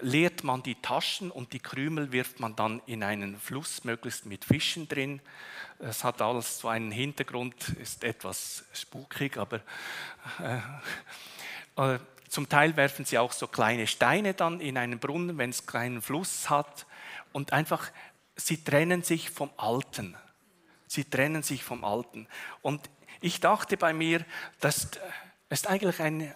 leert 0.00 0.44
man 0.44 0.62
die 0.62 0.76
Taschen 0.76 1.30
und 1.30 1.52
die 1.52 1.60
Krümel 1.60 2.12
wirft 2.12 2.40
man 2.40 2.56
dann 2.56 2.80
in 2.86 3.02
einen 3.02 3.38
Fluss, 3.38 3.84
möglichst 3.84 4.26
mit 4.26 4.44
Fischen 4.44 4.88
drin. 4.88 5.20
Es 5.78 6.04
hat 6.04 6.22
alles 6.22 6.58
so 6.58 6.68
einen 6.68 6.90
Hintergrund, 6.90 7.68
ist 7.80 8.04
etwas 8.04 8.64
spukig, 8.72 9.36
aber 9.36 9.60
äh, 10.40 11.94
äh, 11.94 11.98
zum 12.28 12.48
Teil 12.48 12.76
werfen 12.76 13.04
sie 13.04 13.18
auch 13.18 13.32
so 13.32 13.46
kleine 13.46 13.86
Steine 13.86 14.32
dann 14.32 14.60
in 14.60 14.78
einen 14.78 14.98
Brunnen, 14.98 15.36
wenn 15.36 15.50
es 15.50 15.66
keinen 15.66 16.00
Fluss 16.00 16.48
hat. 16.48 16.86
Und 17.32 17.52
einfach, 17.52 17.90
sie 18.36 18.64
trennen 18.64 19.02
sich 19.02 19.28
vom 19.28 19.50
Alten. 19.58 20.16
Sie 20.86 21.04
trennen 21.04 21.42
sich 21.42 21.62
vom 21.62 21.84
Alten. 21.84 22.26
Und 22.62 22.88
ich 23.20 23.40
dachte 23.40 23.76
bei 23.76 23.92
mir, 23.92 24.24
das 24.60 24.88
ist 25.50 25.66
eigentlich 25.66 26.00
ein, 26.00 26.34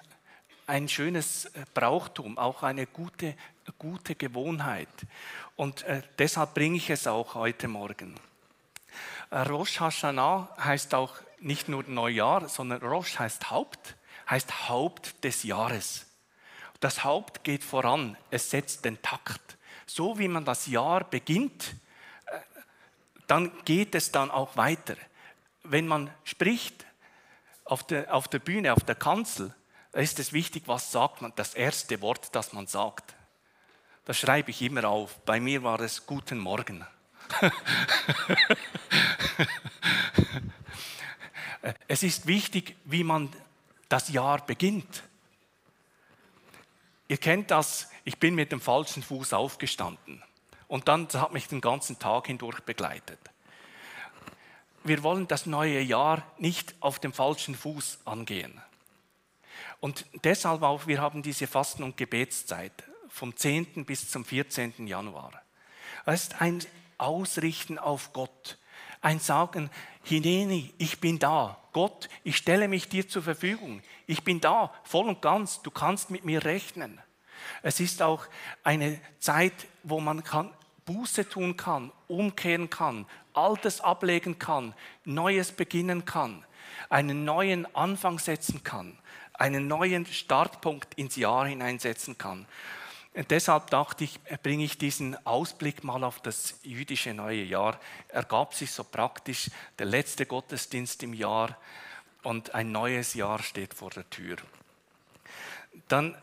ein 0.66 0.88
schönes 0.88 1.50
Brauchtum, 1.75 2.38
auch 2.38 2.62
eine 2.62 2.87
gute, 2.87 3.35
gute 3.78 4.14
Gewohnheit. 4.14 4.88
Und 5.54 5.82
äh, 5.85 6.02
deshalb 6.18 6.54
bringe 6.54 6.76
ich 6.76 6.90
es 6.90 7.06
auch 7.06 7.35
heute 7.35 7.68
Morgen. 7.68 8.14
Äh, 9.30 9.38
Rosh 9.40 9.80
Hashanah 9.80 10.49
heißt 10.58 10.94
auch 10.94 11.14
nicht 11.40 11.68
nur 11.68 11.85
Neujahr, 11.85 12.49
sondern 12.49 12.82
Rosh 12.82 13.18
heißt 13.18 13.50
Haupt, 13.50 13.96
heißt 14.28 14.68
Haupt 14.68 15.23
des 15.25 15.44
Jahres. 15.44 16.06
Das 16.80 17.04
Haupt 17.04 17.44
geht 17.44 17.64
voran, 17.64 18.16
es 18.30 18.50
setzt 18.50 18.85
den 18.85 19.00
Takt. 19.02 19.56
So 19.87 20.18
wie 20.18 20.28
man 20.28 20.44
das 20.44 20.66
Jahr 20.66 21.04
beginnt, 21.04 21.76
äh, 22.26 22.38
dann 23.28 23.52
geht 23.64 23.94
es 23.94 24.11
dann 24.11 24.30
auch 24.30 24.56
weiter. 24.56 24.96
Wenn 25.62 25.87
man 25.87 26.11
spricht 26.25 26.85
auf 27.64 27.85
der, 27.87 28.12
auf 28.14 28.28
der 28.28 28.40
Bühne, 28.40 28.73
auf 28.73 28.85
der 28.85 28.94
Kanzel, 28.94 29.54
ist 30.02 30.18
es 30.18 30.32
wichtig, 30.32 30.64
was 30.66 30.92
sagt 30.92 31.22
man, 31.22 31.32
das 31.36 31.54
erste 31.54 32.00
Wort, 32.02 32.34
das 32.34 32.52
man 32.52 32.66
sagt. 32.66 33.14
Das 34.04 34.18
schreibe 34.18 34.50
ich 34.50 34.60
immer 34.62 34.84
auf. 34.84 35.18
Bei 35.24 35.40
mir 35.40 35.62
war 35.62 35.80
es 35.80 36.06
Guten 36.06 36.38
Morgen. 36.38 36.86
es 41.88 42.02
ist 42.02 42.26
wichtig, 42.26 42.76
wie 42.84 43.04
man 43.04 43.32
das 43.88 44.08
Jahr 44.10 44.44
beginnt. 44.44 45.02
Ihr 47.08 47.18
kennt 47.18 47.50
das, 47.50 47.90
ich 48.04 48.18
bin 48.18 48.34
mit 48.34 48.52
dem 48.52 48.60
falschen 48.60 49.02
Fuß 49.02 49.32
aufgestanden 49.32 50.22
und 50.68 50.88
dann 50.88 51.08
hat 51.14 51.32
mich 51.32 51.48
den 51.48 51.60
ganzen 51.60 51.98
Tag 51.98 52.26
hindurch 52.26 52.60
begleitet. 52.60 53.18
Wir 54.84 55.02
wollen 55.02 55.26
das 55.26 55.46
neue 55.46 55.80
Jahr 55.80 56.22
nicht 56.38 56.74
auf 56.80 56.98
dem 56.98 57.12
falschen 57.12 57.54
Fuß 57.54 58.00
angehen. 58.04 58.60
Und 59.86 60.04
deshalb 60.24 60.62
auch, 60.62 60.88
wir 60.88 61.00
haben 61.00 61.22
diese 61.22 61.46
Fasten- 61.46 61.84
und 61.84 61.96
Gebetszeit 61.96 62.72
vom 63.08 63.36
10. 63.36 63.84
bis 63.84 64.10
zum 64.10 64.24
14. 64.24 64.84
Januar. 64.88 65.30
Es 66.04 66.24
ist 66.24 66.42
ein 66.42 66.58
Ausrichten 66.98 67.78
auf 67.78 68.12
Gott. 68.12 68.58
Ein 69.00 69.20
Sagen, 69.20 69.70
Hineni, 70.02 70.74
ich 70.78 70.98
bin 70.98 71.20
da. 71.20 71.56
Gott, 71.72 72.08
ich 72.24 72.36
stelle 72.36 72.66
mich 72.66 72.88
dir 72.88 73.08
zur 73.08 73.22
Verfügung. 73.22 73.80
Ich 74.08 74.24
bin 74.24 74.40
da, 74.40 74.74
voll 74.82 75.06
und 75.06 75.22
ganz. 75.22 75.62
Du 75.62 75.70
kannst 75.70 76.10
mit 76.10 76.24
mir 76.24 76.44
rechnen. 76.44 77.00
Es 77.62 77.78
ist 77.78 78.02
auch 78.02 78.26
eine 78.64 79.00
Zeit, 79.20 79.68
wo 79.84 80.00
man 80.00 80.24
kann, 80.24 80.52
Buße 80.84 81.28
tun 81.28 81.56
kann, 81.56 81.92
umkehren 82.08 82.70
kann, 82.70 83.06
Altes 83.34 83.80
ablegen 83.80 84.40
kann, 84.40 84.74
Neues 85.04 85.52
beginnen 85.52 86.04
kann, 86.04 86.44
einen 86.88 87.24
neuen 87.24 87.72
Anfang 87.76 88.18
setzen 88.18 88.64
kann, 88.64 88.98
einen 89.38 89.66
neuen 89.68 90.06
Startpunkt 90.06 90.94
ins 90.94 91.16
Jahr 91.16 91.46
hineinsetzen 91.46 92.18
kann. 92.18 92.46
Und 93.14 93.30
deshalb 93.30 93.70
dachte 93.70 94.04
ich, 94.04 94.20
bringe 94.42 94.64
ich 94.64 94.76
diesen 94.76 95.16
Ausblick 95.26 95.84
mal 95.84 96.04
auf 96.04 96.20
das 96.20 96.58
jüdische 96.62 97.14
neue 97.14 97.44
Jahr. 97.44 97.80
Ergab 98.08 98.52
sich 98.52 98.70
so 98.70 98.84
praktisch 98.84 99.50
der 99.78 99.86
letzte 99.86 100.26
Gottesdienst 100.26 101.02
im 101.02 101.14
Jahr 101.14 101.56
und 102.22 102.54
ein 102.54 102.72
neues 102.72 103.14
Jahr 103.14 103.42
steht 103.42 103.72
vor 103.72 103.90
der 103.90 104.08
Tür. 104.10 104.36
Dann 105.88 106.14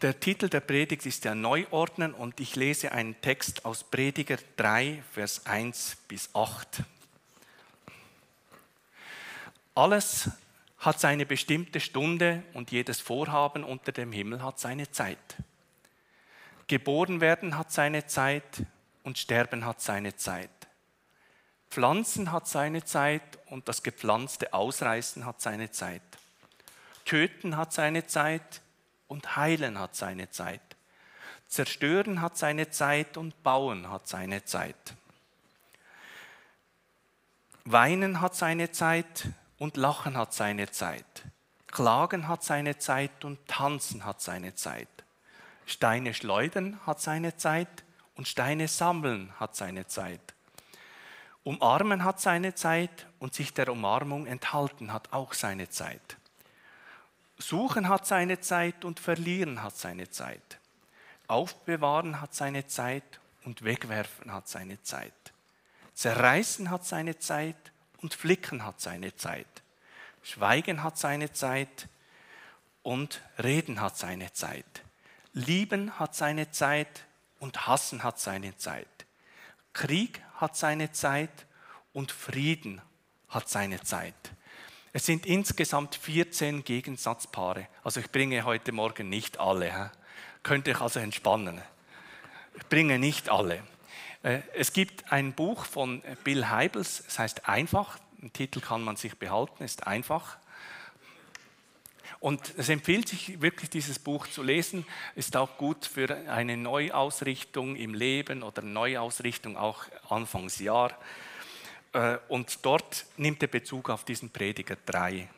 der 0.00 0.18
Titel 0.18 0.48
der 0.48 0.60
Predigt 0.60 1.04
ist 1.04 1.24
ja 1.24 1.34
Neuordnen 1.34 2.14
und 2.14 2.40
ich 2.40 2.56
lese 2.56 2.92
einen 2.92 3.20
Text 3.20 3.64
aus 3.64 3.84
Prediger 3.84 4.38
3, 4.56 5.02
Vers 5.12 5.46
1 5.46 5.96
bis 6.08 6.30
8. 6.34 6.82
Alles 9.74 10.30
hat 10.82 10.98
seine 10.98 11.24
bestimmte 11.24 11.78
Stunde 11.78 12.42
und 12.54 12.72
jedes 12.72 13.00
Vorhaben 13.00 13.62
unter 13.62 13.92
dem 13.92 14.10
Himmel 14.10 14.42
hat 14.42 14.58
seine 14.58 14.90
Zeit. 14.90 15.36
Geboren 16.66 17.20
werden 17.20 17.56
hat 17.56 17.70
seine 17.70 18.06
Zeit 18.06 18.64
und 19.04 19.16
Sterben 19.16 19.64
hat 19.64 19.80
seine 19.80 20.16
Zeit. 20.16 20.50
Pflanzen 21.70 22.32
hat 22.32 22.48
seine 22.48 22.84
Zeit 22.84 23.22
und 23.46 23.68
das 23.68 23.84
gepflanzte 23.84 24.52
Ausreißen 24.52 25.24
hat 25.24 25.40
seine 25.40 25.70
Zeit. 25.70 26.02
Töten 27.04 27.56
hat 27.56 27.72
seine 27.72 28.06
Zeit 28.06 28.60
und 29.06 29.36
heilen 29.36 29.78
hat 29.78 29.94
seine 29.94 30.30
Zeit. 30.30 30.60
Zerstören 31.46 32.20
hat 32.20 32.36
seine 32.36 32.70
Zeit 32.70 33.16
und 33.16 33.40
bauen 33.44 33.88
hat 33.88 34.08
seine 34.08 34.44
Zeit. 34.44 34.94
Weinen 37.64 38.20
hat 38.20 38.34
seine 38.34 38.72
Zeit 38.72 39.28
und 39.62 39.76
lachen 39.76 40.16
hat 40.16 40.34
seine 40.34 40.72
Zeit. 40.72 41.22
Klagen 41.68 42.26
hat 42.26 42.42
seine 42.42 42.78
Zeit 42.78 43.24
und 43.24 43.46
tanzen 43.46 44.04
hat 44.04 44.20
seine 44.20 44.56
Zeit. 44.56 44.88
Steine 45.66 46.14
schleudern 46.14 46.80
hat 46.84 47.00
seine 47.00 47.36
Zeit 47.36 47.84
und 48.16 48.26
Steine 48.26 48.66
sammeln 48.66 49.32
hat 49.38 49.54
seine 49.54 49.86
Zeit. 49.86 50.34
Umarmen 51.44 52.02
hat 52.02 52.20
seine 52.20 52.56
Zeit 52.56 53.06
und 53.20 53.34
sich 53.34 53.54
der 53.54 53.68
Umarmung 53.68 54.26
enthalten 54.26 54.92
hat 54.92 55.12
auch 55.12 55.32
seine 55.32 55.68
Zeit. 55.68 56.16
Suchen 57.38 57.88
hat 57.88 58.04
seine 58.04 58.40
Zeit 58.40 58.84
und 58.84 58.98
verlieren 58.98 59.62
hat 59.62 59.76
seine 59.76 60.10
Zeit. 60.10 60.58
Aufbewahren 61.28 62.20
hat 62.20 62.34
seine 62.34 62.66
Zeit 62.66 63.20
und 63.44 63.62
wegwerfen 63.62 64.32
hat 64.32 64.48
seine 64.48 64.82
Zeit. 64.82 65.12
Zerreißen 65.94 66.68
hat 66.68 66.84
seine 66.84 67.20
Zeit 67.20 67.71
und 68.02 68.14
flicken 68.14 68.64
hat 68.64 68.80
seine 68.80 69.14
Zeit. 69.16 69.46
Schweigen 70.22 70.82
hat 70.82 70.98
seine 70.98 71.32
Zeit 71.32 71.88
und 72.82 73.22
reden 73.42 73.80
hat 73.80 73.96
seine 73.96 74.32
Zeit. 74.32 74.82
Lieben 75.32 75.98
hat 75.98 76.14
seine 76.14 76.50
Zeit 76.50 77.04
und 77.38 77.66
hassen 77.66 78.02
hat 78.02 78.18
seine 78.18 78.56
Zeit. 78.56 78.86
Krieg 79.72 80.20
hat 80.36 80.56
seine 80.56 80.92
Zeit 80.92 81.46
und 81.92 82.12
Frieden 82.12 82.82
hat 83.28 83.48
seine 83.48 83.80
Zeit. 83.82 84.14
Es 84.92 85.06
sind 85.06 85.24
insgesamt 85.24 85.94
14 85.94 86.64
Gegensatzpaare. 86.64 87.66
Also 87.82 88.00
ich 88.00 88.10
bringe 88.10 88.44
heute 88.44 88.72
Morgen 88.72 89.08
nicht 89.08 89.40
alle. 89.40 89.72
He? 89.72 89.90
Könnt 90.42 90.66
ihr 90.66 90.80
also 90.82 91.00
entspannen. 91.00 91.62
Ich 92.54 92.66
bringe 92.66 92.98
nicht 92.98 93.30
alle. 93.30 93.62
Äh, 94.22 94.40
es 94.54 94.72
gibt 94.72 95.12
ein 95.12 95.32
Buch 95.32 95.64
von 95.64 96.02
Bill 96.24 96.48
Heibels, 96.48 97.02
es 97.06 97.18
heißt 97.18 97.48
Einfach. 97.48 97.98
Den 98.18 98.32
Titel 98.32 98.60
kann 98.60 98.82
man 98.82 98.96
sich 98.96 99.18
behalten, 99.18 99.64
ist 99.64 99.86
einfach. 99.86 100.38
Und 102.20 102.54
es 102.56 102.68
empfiehlt 102.68 103.08
sich 103.08 103.40
wirklich, 103.42 103.68
dieses 103.68 103.98
Buch 103.98 104.28
zu 104.28 104.44
lesen. 104.44 104.86
Ist 105.16 105.36
auch 105.36 105.58
gut 105.58 105.84
für 105.86 106.16
eine 106.28 106.56
Neuausrichtung 106.56 107.74
im 107.74 107.94
Leben 107.94 108.44
oder 108.44 108.62
Neuausrichtung 108.62 109.56
auch 109.56 109.86
Anfangsjahr. 110.08 110.96
Äh, 111.92 112.18
und 112.28 112.64
dort 112.64 113.06
nimmt 113.16 113.42
er 113.42 113.48
Bezug 113.48 113.90
auf 113.90 114.04
diesen 114.04 114.30
Prediger 114.30 114.76
3, 114.86 115.28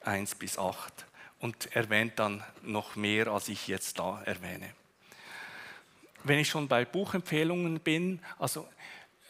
1 0.00 0.34
bis 0.36 0.56
8 0.58 1.04
und 1.40 1.76
erwähnt 1.76 2.14
dann 2.16 2.42
noch 2.62 2.96
mehr, 2.96 3.26
als 3.26 3.48
ich 3.48 3.68
jetzt 3.68 3.98
da 3.98 4.22
erwähne. 4.22 4.72
Wenn 6.24 6.38
ich 6.38 6.48
schon 6.48 6.68
bei 6.68 6.84
Buchempfehlungen 6.84 7.80
bin, 7.80 8.20
also 8.38 8.68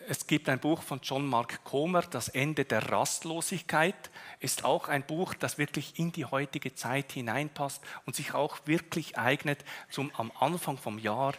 es 0.09 0.27
gibt 0.27 0.49
ein 0.49 0.59
Buch 0.59 0.83
von 0.83 1.01
John 1.03 1.27
Mark 1.27 1.63
Comer, 1.65 2.03
Das 2.03 2.29
Ende 2.29 2.65
der 2.65 2.91
Rastlosigkeit, 2.91 4.11
ist 4.41 4.65
auch 4.65 4.89
ein 4.89 5.05
Buch, 5.05 5.35
das 5.35 5.59
wirklich 5.59 5.99
in 5.99 6.13
die 6.13 6.25
heutige 6.25 6.75
Zeit 6.75 7.13
hineinpasst 7.13 7.83
und 8.05 8.17
sich 8.17 8.35
auch 8.35 8.59
wirklich 8.67 9.17
eignet 9.17 9.65
zum 9.91 10.11
am 10.17 10.33
Anfang 10.41 10.77
vom 10.77 10.99
Jahr 10.99 11.35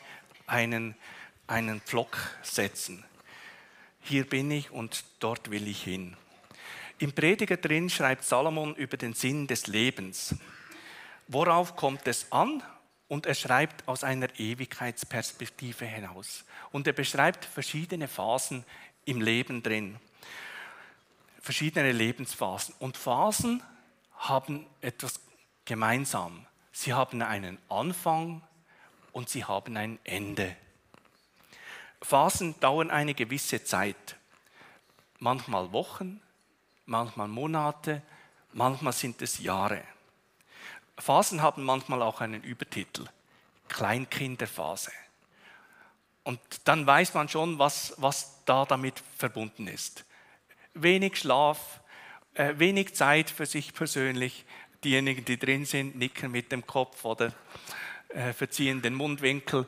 einen, 0.47 0.95
einen 1.47 1.81
Pflock 1.81 2.17
setzen 2.41 3.03
hier 4.03 4.25
bin 4.25 4.51
ich 4.51 4.71
und 4.71 5.03
dort 5.19 5.49
will 5.49 5.67
ich 5.67 5.81
hin. 5.81 6.15
Im 6.99 7.13
Prediger 7.13 7.57
drin 7.57 7.89
schreibt 7.89 8.23
Salomon 8.23 8.75
über 8.75 8.97
den 8.97 9.13
Sinn 9.13 9.47
des 9.47 9.67
Lebens. 9.67 10.35
Worauf 11.27 11.75
kommt 11.75 12.07
es 12.07 12.31
an? 12.31 12.61
Und 13.07 13.25
er 13.25 13.35
schreibt 13.35 13.87
aus 13.87 14.03
einer 14.03 14.39
Ewigkeitsperspektive 14.39 15.85
hinaus. 15.85 16.45
Und 16.71 16.87
er 16.87 16.93
beschreibt 16.93 17.45
verschiedene 17.45 18.07
Phasen 18.07 18.65
im 19.05 19.21
Leben 19.21 19.61
drin. 19.61 19.99
Verschiedene 21.41 21.91
Lebensphasen. 21.91 22.73
Und 22.79 22.97
Phasen 22.97 23.61
haben 24.17 24.65
etwas 24.81 25.19
gemeinsam. 25.65 26.45
Sie 26.71 26.93
haben 26.93 27.21
einen 27.21 27.59
Anfang 27.69 28.41
und 29.11 29.29
sie 29.29 29.43
haben 29.43 29.77
ein 29.77 29.99
Ende. 30.03 30.55
Phasen 32.01 32.59
dauern 32.59 32.89
eine 32.89 33.13
gewisse 33.13 33.63
Zeit. 33.63 34.17
Manchmal 35.19 35.71
Wochen, 35.71 36.21
manchmal 36.85 37.27
Monate, 37.27 38.01
manchmal 38.51 38.93
sind 38.93 39.21
es 39.21 39.39
Jahre. 39.39 39.83
Phasen 40.97 41.41
haben 41.41 41.63
manchmal 41.63 42.01
auch 42.01 42.21
einen 42.21 42.43
Übertitel, 42.43 43.05
Kleinkinderphase. 43.67 44.91
Und 46.23 46.39
dann 46.65 46.87
weiß 46.87 47.13
man 47.15 47.27
schon, 47.27 47.59
was, 47.59 47.93
was 47.97 48.43
da 48.45 48.65
damit 48.65 49.01
verbunden 49.17 49.67
ist. 49.67 50.05
Wenig 50.73 51.17
Schlaf, 51.17 51.81
äh, 52.33 52.53
wenig 52.57 52.95
Zeit 52.95 53.29
für 53.29 53.45
sich 53.45 53.73
persönlich. 53.73 54.45
Diejenigen, 54.83 55.25
die 55.25 55.37
drin 55.37 55.65
sind, 55.65 55.95
nicken 55.95 56.31
mit 56.31 56.51
dem 56.51 56.65
Kopf 56.65 57.03
oder 57.05 57.33
äh, 58.09 58.33
verziehen 58.33 58.81
den 58.81 58.93
Mundwinkel. 58.93 59.67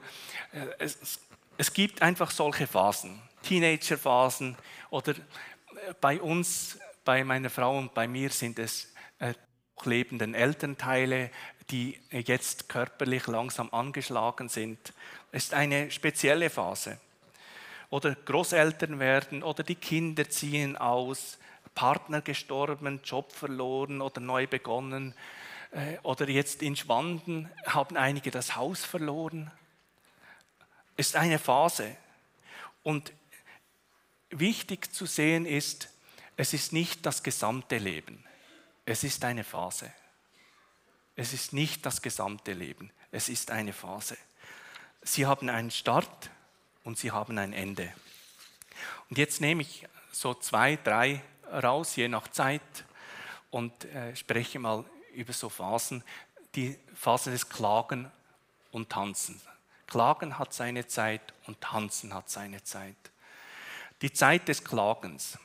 Äh, 0.51 0.67
es, 0.79 1.19
es 1.57 1.73
gibt 1.73 2.01
einfach 2.01 2.31
solche 2.31 2.67
Phasen, 2.67 3.21
Teenagerphasen 3.43 4.57
oder 4.89 5.15
bei 6.01 6.21
uns, 6.21 6.79
bei 7.03 7.23
meiner 7.23 7.49
Frau 7.49 7.77
und 7.77 7.93
bei 7.93 8.07
mir 8.07 8.29
sind 8.29 8.59
es 8.59 8.93
lebenden 9.83 10.33
Elternteile, 10.33 11.29
die 11.69 11.99
jetzt 12.11 12.69
körperlich 12.69 13.27
langsam 13.27 13.73
angeschlagen 13.73 14.49
sind. 14.49 14.93
Ist 15.31 15.53
eine 15.53 15.91
spezielle 15.91 16.49
Phase. 16.49 16.99
Oder 17.89 18.15
Großeltern 18.15 18.99
werden 18.99 19.43
oder 19.43 19.63
die 19.63 19.75
Kinder 19.75 20.29
ziehen 20.29 20.77
aus, 20.77 21.37
Partner 21.73 22.21
gestorben, 22.21 23.01
Job 23.03 23.31
verloren 23.33 24.01
oder 24.01 24.21
neu 24.21 24.47
begonnen. 24.47 25.13
Äh, 25.71 25.97
oder 26.03 26.29
jetzt 26.29 26.61
in 26.61 26.75
Schwanden 26.75 27.49
haben 27.65 27.97
einige 27.97 28.31
das 28.31 28.55
Haus 28.55 28.85
verloren 28.85 29.51
ist 30.97 31.15
eine 31.15 31.39
Phase. 31.39 31.95
Und 32.83 33.11
wichtig 34.29 34.93
zu 34.93 35.05
sehen 35.05 35.45
ist, 35.45 35.89
es 36.37 36.53
ist 36.53 36.73
nicht 36.73 37.05
das 37.05 37.23
gesamte 37.23 37.77
Leben. 37.77 38.23
Es 38.85 39.03
ist 39.03 39.23
eine 39.25 39.43
Phase. 39.43 39.91
Es 41.15 41.33
ist 41.33 41.53
nicht 41.53 41.85
das 41.85 42.01
gesamte 42.01 42.53
Leben. 42.53 42.91
Es 43.11 43.29
ist 43.29 43.51
eine 43.51 43.73
Phase. 43.73 44.17
Sie 45.01 45.25
haben 45.25 45.49
einen 45.49 45.71
Start 45.71 46.29
und 46.83 46.97
sie 46.97 47.11
haben 47.11 47.37
ein 47.37 47.53
Ende. 47.53 47.91
Und 49.09 49.17
jetzt 49.17 49.41
nehme 49.41 49.61
ich 49.61 49.87
so 50.11 50.33
zwei, 50.33 50.75
drei 50.75 51.21
raus, 51.51 51.95
je 51.95 52.07
nach 52.07 52.27
Zeit, 52.29 52.61
und 53.51 53.85
äh, 53.85 54.15
spreche 54.15 54.59
mal 54.59 54.83
über 55.13 55.31
so 55.31 55.47
Phasen, 55.47 56.03
die 56.55 56.77
Phase 56.93 57.31
des 57.31 57.47
Klagen 57.47 58.11
und 58.71 58.89
Tanzen. 58.89 59.39
Klagen 59.87 60.37
hat 60.37 60.53
seine 60.53 60.87
Zeit 60.87 61.33
und 61.47 61.61
Tanzen 61.61 62.13
hat 62.13 62.29
seine 62.29 62.63
Zeit. 62.63 62.97
Die 64.01 64.11
Zeit 64.11 64.47
des 64.49 64.63
Klagens. 64.63 65.37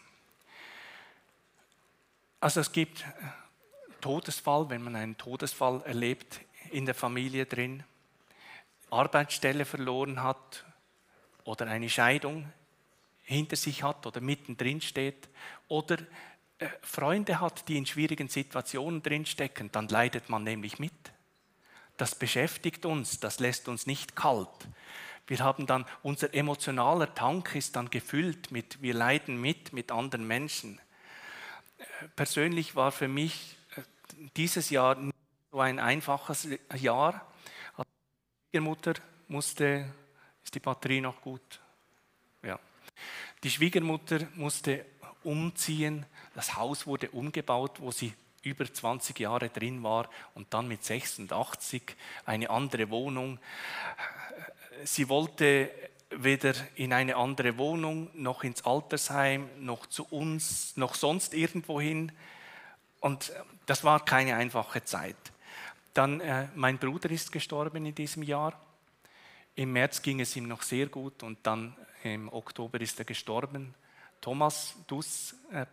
Also 2.41 2.61
es 2.61 2.73
gibt 2.73 3.05
Todesfall, 4.01 4.71
wenn 4.71 4.83
man 4.83 4.97
einen 4.97 5.17
Todesfall 5.17 5.83
erlebt 5.85 6.41
in 6.71 6.87
der 6.87 6.95
Familie 6.95 7.47
drin, 7.47 7.85
Arbeitsstelle 8.91 9.65
verloren 9.65 10.23
hat 10.23 10.65
oder 11.45 11.67
eine 11.67 11.89
Scheidung 11.89 12.51
hinter 13.23 13.57
sich 13.57 13.83
hat 13.83 14.07
oder 14.07 14.21
mittendrin 14.21 14.81
steht 14.81 15.29
oder 15.69 15.99
äh, 16.59 16.69
Freunde 16.83 17.41
hat, 17.41 17.69
die 17.69 17.77
in 17.77 17.87
schwierigen 17.87 18.29
Situationen 18.29 19.03
drinstecken, 19.03 19.71
dann 19.71 19.89
leidet 19.89 20.29
man 20.29 20.43
nämlich 20.43 20.79
mit 20.79 20.93
das 22.01 22.15
beschäftigt 22.15 22.87
uns, 22.87 23.21
das 23.21 23.41
lässt 23.41 23.69
uns 23.69 23.87
nicht 23.87 24.17
kalt. 24.17 24.49
Wir 25.27 25.41
haben 25.41 25.67
dann, 25.67 25.85
unser 26.03 26.33
emotionaler 26.33 27.15
Tank 27.15 27.55
ist 27.55 27.77
dann 27.77 27.91
gefüllt 27.91 28.51
mit, 28.51 28.81
wir 28.81 28.95
leiden 28.95 29.39
mit, 29.41 29.75
mit 29.75 29.93
anderen 29.93 30.27
Menschen. 30.27 30.81
Persönlich 32.17 32.77
war 32.77 32.93
für 32.93 33.09
mich 33.09 33.57
äh, 33.77 33.83
dieses 34.37 34.71
Jahr 34.71 34.97
nicht 34.97 35.15
so 35.51 35.61
ein 35.61 35.79
einfaches 35.79 36.49
Jahr. 36.77 37.27
Schwiegermutter 38.51 38.95
musste, 39.29 39.93
ist 40.43 40.55
die 40.55 40.61
Batterie 40.61 41.01
noch 41.01 41.21
gut? 41.21 41.61
Ja. 42.43 42.59
Die 43.43 43.51
Schwiegermutter 43.51 44.27
musste 44.35 44.85
umziehen, 45.23 46.07
das 46.35 46.57
Haus 46.57 46.87
wurde 46.87 47.11
umgebaut, 47.11 47.81
wo 47.81 47.91
sie 47.91 48.13
über 48.43 48.73
20 48.73 49.19
Jahre 49.21 49.51
drin 49.51 49.83
war 49.83 50.09
und 50.35 50.53
dann 50.55 50.67
mit 50.67 50.83
86 50.85 51.95
eine 52.25 52.51
andere 52.51 52.91
Wohnung. 52.91 53.39
Sie 54.85 55.09
wollte 55.09 55.71
weder 56.11 56.55
in 56.75 56.93
eine 56.93 57.17
andere 57.17 57.57
Wohnung, 57.57 58.11
noch 58.15 58.45
ins 58.45 58.65
Altersheim, 58.65 59.49
noch 59.59 59.87
zu 59.87 60.05
uns, 60.11 60.77
noch 60.77 60.95
sonst 60.95 61.35
irgendwo 61.35 61.81
hin. 61.81 62.13
Und 63.01 63.33
das 63.67 63.85
war 63.85 64.05
keine 64.05 64.37
einfache 64.37 64.85
Zeit. 64.85 65.17
Dann, 65.95 66.21
äh, 66.21 66.49
mein 66.55 66.79
Bruder 66.79 67.11
ist 67.11 67.33
gestorben 67.33 67.87
in 67.87 67.95
diesem 67.95 68.23
Jahr. 68.23 68.61
Im 69.55 69.73
März 69.73 70.03
ging 70.03 70.21
es 70.21 70.37
ihm 70.37 70.47
noch 70.47 70.63
sehr 70.63 70.87
gut 70.87 71.23
und 71.23 71.39
dann 71.43 71.77
im 72.03 72.33
Oktober 72.33 72.81
ist 72.81 72.99
er 72.99 73.05
gestorben. 73.05 73.75
Thomas 74.21 74.75
Duss, 74.87 75.35
äh, 75.53 75.67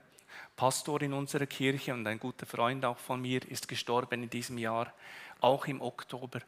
Pastor 0.55 1.01
in 1.01 1.13
unserer 1.13 1.45
Kirche 1.45 1.93
und 1.93 2.05
ein 2.07 2.19
guter 2.19 2.45
Freund 2.45 2.83
auch 2.85 2.97
von 2.97 3.21
mir 3.21 3.47
ist 3.49 3.67
gestorben 3.67 4.23
in 4.23 4.29
diesem 4.29 4.57
Jahr, 4.57 4.93
auch 5.39 5.65
im 5.67 5.81
Oktober. 5.81 6.39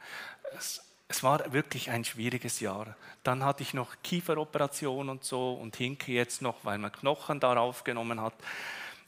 Es 1.09 1.23
war 1.23 1.51
wirklich 1.51 1.89
ein 1.89 2.05
schwieriges 2.05 2.61
Jahr. 2.61 2.95
Dann 3.23 3.43
hatte 3.43 3.63
ich 3.63 3.73
noch 3.73 3.97
Kieferoperation 4.03 5.09
und 5.09 5.25
so 5.25 5.53
und 5.53 5.75
hinke 5.75 6.13
jetzt 6.13 6.41
noch, 6.41 6.63
weil 6.63 6.77
man 6.77 6.91
Knochen 6.91 7.41
darauf 7.41 7.83
genommen 7.83 8.21
hat. 8.21 8.33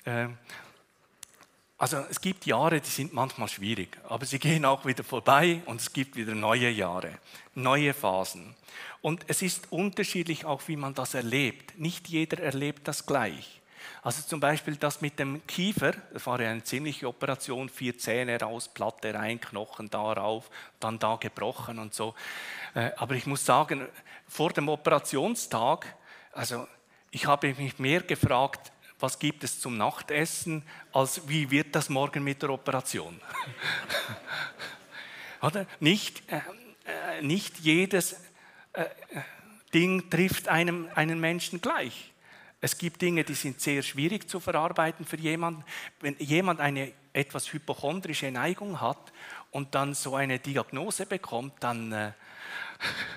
Ähm, 0.05 0.37
Also 1.77 1.97
es 2.11 2.21
gibt 2.21 2.45
Jahre, 2.45 2.79
die 2.79 2.89
sind 2.91 3.11
manchmal 3.11 3.47
schwierig, 3.47 3.97
aber 4.07 4.23
sie 4.25 4.37
gehen 4.37 4.65
auch 4.65 4.85
wieder 4.85 5.03
vorbei 5.03 5.63
und 5.65 5.81
es 5.81 5.91
gibt 5.91 6.15
wieder 6.15 6.35
neue 6.35 6.69
Jahre, 6.69 7.17
neue 7.55 7.95
Phasen. 7.95 8.55
Und 9.01 9.23
es 9.27 9.41
ist 9.41 9.71
unterschiedlich 9.71 10.45
auch, 10.45 10.67
wie 10.67 10.75
man 10.75 10.93
das 10.93 11.15
erlebt. 11.15 11.79
Nicht 11.79 12.07
jeder 12.07 12.37
erlebt 12.37 12.87
das 12.87 13.07
gleich. 13.07 13.60
Also 14.01 14.21
zum 14.23 14.39
Beispiel 14.39 14.75
das 14.75 15.01
mit 15.01 15.19
dem 15.19 15.45
Kiefer, 15.47 15.93
das 16.13 16.25
war 16.25 16.41
ja 16.41 16.49
eine 16.49 16.63
ziemliche 16.63 17.07
Operation, 17.07 17.69
vier 17.69 17.97
Zähne 17.97 18.39
raus, 18.39 18.67
Platte 18.67 19.13
rein, 19.13 19.39
Knochen 19.39 19.89
darauf, 19.89 20.49
dann 20.79 20.99
da 20.99 21.15
gebrochen 21.15 21.79
und 21.79 21.93
so. 21.93 22.15
Äh, 22.73 22.91
aber 22.97 23.15
ich 23.15 23.25
muss 23.25 23.45
sagen, 23.45 23.87
vor 24.27 24.51
dem 24.51 24.69
Operationstag, 24.69 25.93
also 26.31 26.67
ich 27.11 27.25
habe 27.25 27.53
mich 27.53 27.77
mehr 27.79 28.01
gefragt, 28.01 28.71
was 28.99 29.19
gibt 29.19 29.43
es 29.43 29.59
zum 29.59 29.77
Nachtessen, 29.77 30.63
als 30.93 31.27
wie 31.27 31.49
wird 31.51 31.75
das 31.75 31.89
morgen 31.89 32.23
mit 32.23 32.41
der 32.41 32.51
Operation. 32.51 33.19
Oder? 35.41 35.65
Nicht, 35.79 36.23
äh, 36.31 36.37
äh, 37.17 37.21
nicht 37.21 37.59
jedes 37.59 38.13
äh, 38.73 38.85
Ding 39.73 40.09
trifft 40.09 40.47
einem, 40.47 40.87
einen 40.95 41.19
Menschen 41.19 41.61
gleich. 41.61 42.10
Es 42.63 42.77
gibt 42.77 43.01
Dinge, 43.01 43.23
die 43.23 43.33
sind 43.33 43.59
sehr 43.59 43.81
schwierig 43.81 44.29
zu 44.29 44.39
verarbeiten 44.39 45.03
für 45.03 45.17
jemanden. 45.17 45.63
Wenn 45.99 46.15
jemand 46.19 46.59
eine 46.59 46.93
etwas 47.11 47.51
hypochondrische 47.51 48.31
Neigung 48.31 48.79
hat 48.79 49.11
und 49.49 49.73
dann 49.73 49.95
so 49.95 50.15
eine 50.15 50.37
Diagnose 50.37 51.07
bekommt, 51.07 51.53
dann, 51.59 51.91
äh, 51.91 52.11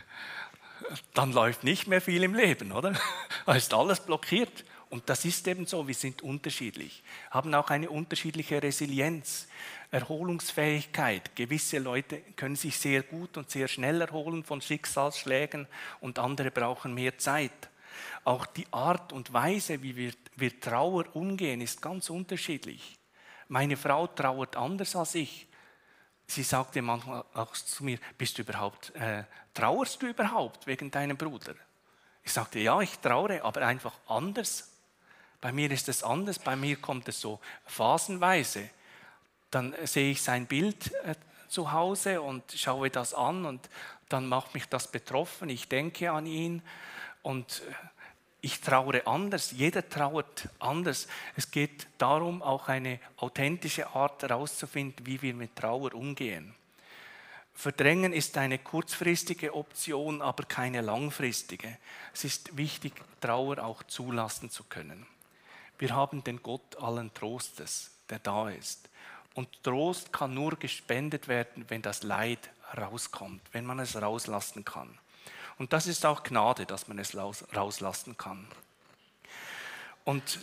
dann 1.14 1.32
läuft 1.32 1.62
nicht 1.62 1.86
mehr 1.86 2.00
viel 2.00 2.22
im 2.22 2.34
Leben, 2.34 2.72
oder? 2.72 2.94
Da 3.46 3.54
ist 3.54 3.74
alles 3.74 4.00
blockiert. 4.00 4.64
Und 4.88 5.10
das 5.10 5.24
ist 5.24 5.46
eben 5.48 5.66
so, 5.66 5.86
wir 5.86 5.94
sind 5.94 6.22
unterschiedlich, 6.22 7.02
haben 7.30 7.52
auch 7.54 7.68
eine 7.68 7.90
unterschiedliche 7.90 8.62
Resilienz, 8.62 9.48
Erholungsfähigkeit. 9.90 11.34
Gewisse 11.34 11.78
Leute 11.78 12.20
können 12.36 12.56
sich 12.56 12.78
sehr 12.78 13.02
gut 13.02 13.36
und 13.36 13.50
sehr 13.50 13.66
schnell 13.66 14.00
erholen 14.00 14.44
von 14.44 14.60
Schicksalsschlägen 14.60 15.66
und 16.00 16.18
andere 16.18 16.50
brauchen 16.50 16.94
mehr 16.94 17.18
Zeit. 17.18 17.68
Auch 18.24 18.46
die 18.46 18.66
Art 18.72 19.12
und 19.12 19.32
Weise, 19.32 19.82
wie 19.82 19.96
wir, 19.96 20.12
wir 20.36 20.60
Trauer 20.60 21.04
umgehen, 21.14 21.60
ist 21.60 21.80
ganz 21.80 22.10
unterschiedlich. 22.10 22.98
Meine 23.48 23.76
Frau 23.76 24.06
trauert 24.06 24.56
anders 24.56 24.96
als 24.96 25.14
ich. 25.14 25.46
Sie 26.26 26.42
sagte 26.42 26.80
manchmal 26.80 27.24
auch 27.34 27.52
zu 27.52 27.84
mir, 27.84 27.98
bist 28.16 28.38
du 28.38 28.42
überhaupt, 28.42 28.94
äh, 28.94 29.24
trauerst 29.52 30.00
du 30.00 30.06
überhaupt 30.06 30.66
wegen 30.66 30.90
deinem 30.90 31.16
Bruder? 31.16 31.54
Ich 32.22 32.32
sagte, 32.32 32.58
ja, 32.58 32.80
ich 32.80 32.98
traure, 33.00 33.44
aber 33.44 33.62
einfach 33.62 33.92
anders 34.06 34.70
bei 35.44 35.52
mir 35.52 35.70
ist 35.70 35.90
es 35.90 36.02
anders, 36.02 36.38
bei 36.38 36.56
mir 36.56 36.76
kommt 36.76 37.06
es 37.06 37.20
so 37.20 37.38
phasenweise. 37.66 38.70
Dann 39.50 39.74
sehe 39.84 40.12
ich 40.12 40.22
sein 40.22 40.46
Bild 40.46 40.90
äh, 41.04 41.14
zu 41.48 41.70
Hause 41.70 42.22
und 42.22 42.50
schaue 42.56 42.88
das 42.88 43.12
an 43.12 43.44
und 43.44 43.68
dann 44.08 44.26
macht 44.26 44.54
mich 44.54 44.70
das 44.70 44.90
betroffen. 44.90 45.50
Ich 45.50 45.68
denke 45.68 46.10
an 46.10 46.24
ihn 46.24 46.62
und 47.24 47.62
äh, 47.68 47.72
ich 48.40 48.60
trauere 48.60 49.06
anders. 49.06 49.52
Jeder 49.52 49.88
trauert 49.88 50.48
anders. 50.58 51.08
Es 51.34 51.50
geht 51.50 51.86
darum, 51.96 52.42
auch 52.42 52.68
eine 52.68 53.00
authentische 53.16 53.88
Art 53.88 54.22
herauszufinden, 54.22 55.06
wie 55.06 55.20
wir 55.22 55.34
mit 55.34 55.56
Trauer 55.56 55.94
umgehen. 55.94 56.54
Verdrängen 57.54 58.12
ist 58.12 58.36
eine 58.36 58.58
kurzfristige 58.58 59.54
Option, 59.54 60.20
aber 60.20 60.44
keine 60.44 60.82
langfristige. 60.82 61.78
Es 62.12 62.24
ist 62.24 62.56
wichtig, 62.56 62.92
Trauer 63.20 63.64
auch 63.64 63.82
zulassen 63.84 64.50
zu 64.50 64.64
können. 64.64 65.06
Wir 65.78 65.94
haben 65.94 66.22
den 66.22 66.42
Gott 66.42 66.76
allen 66.82 67.14
Trostes, 67.14 67.92
der 68.10 68.18
da 68.18 68.50
ist. 68.50 68.90
Und 69.34 69.62
Trost 69.62 70.12
kann 70.12 70.34
nur 70.34 70.56
gespendet 70.56 71.28
werden, 71.28 71.64
wenn 71.68 71.80
das 71.80 72.02
Leid 72.02 72.50
rauskommt, 72.76 73.42
wenn 73.52 73.64
man 73.64 73.78
es 73.78 74.00
rauslassen 74.00 74.64
kann. 74.64 74.98
Und 75.58 75.72
das 75.72 75.86
ist 75.86 76.04
auch 76.04 76.22
Gnade, 76.22 76.66
dass 76.66 76.88
man 76.88 76.98
es 76.98 77.16
rauslassen 77.16 78.16
kann. 78.16 78.46
Und 80.04 80.40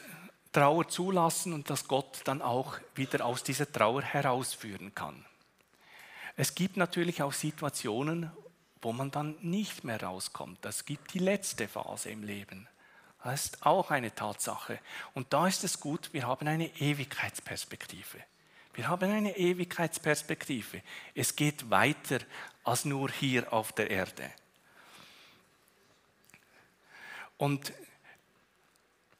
Trauer 0.52 0.88
zulassen 0.88 1.54
und 1.54 1.70
dass 1.70 1.88
Gott 1.88 2.22
dann 2.26 2.42
auch 2.42 2.78
wieder 2.96 3.26
aus 3.26 3.44
dieser 3.44 3.72
Trauer 3.72 4.02
herausführen 4.02 4.94
kann. 4.94 5.26
Es 6.36 6.56
gibt 6.56 6.78
natürlich 6.78 7.22
auch 7.22 7.34
Situationen, 7.34 8.32
wo 8.82 8.92
man 8.92 9.12
dann 9.12 9.38
nicht 9.42 9.84
mehr 9.84 10.02
rauskommt. 10.02 10.60
Das 10.62 10.86
gibt 10.86 11.14
die 11.14 11.20
letzte 11.20 11.68
Phase 11.68 12.10
im 12.10 12.24
Leben. 12.24 12.68
Das 13.24 13.46
ist 13.46 13.66
auch 13.66 13.92
eine 13.92 14.14
Tatsache. 14.14 14.80
Und 15.14 15.32
da 15.32 15.48
ist 15.48 15.64
es 15.64 15.80
gut, 15.80 16.10
wir 16.14 16.26
haben 16.26 16.48
eine 16.48 16.68
Ewigkeitsperspektive. 16.80 18.18
Wir 18.74 18.88
haben 18.88 19.12
eine 19.12 19.38
Ewigkeitsperspektive. 19.38 20.82
Es 21.14 21.36
geht 21.36 21.70
weiter 21.70 22.20
als 22.64 22.86
nur 22.86 23.12
hier 23.12 23.54
auf 23.54 23.74
der 23.74 23.90
Erde. 23.90 24.32
Und 27.42 27.74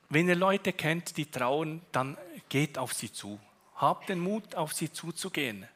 wenn 0.10 0.28
ihr 0.28 0.36
Leute 0.36 0.74
kennt, 0.74 1.18
die 1.18 1.26
trauen, 1.26 1.82
dann 1.92 2.18
geht 2.50 2.78
auf 2.78 2.94
sie 2.94 3.12
zu. 3.12 3.40
Habt 3.76 4.10
den 4.10 4.20
Mut, 4.20 4.56
auf 4.56 4.74
sie 4.74 4.92
zuzugehen. 4.92 5.68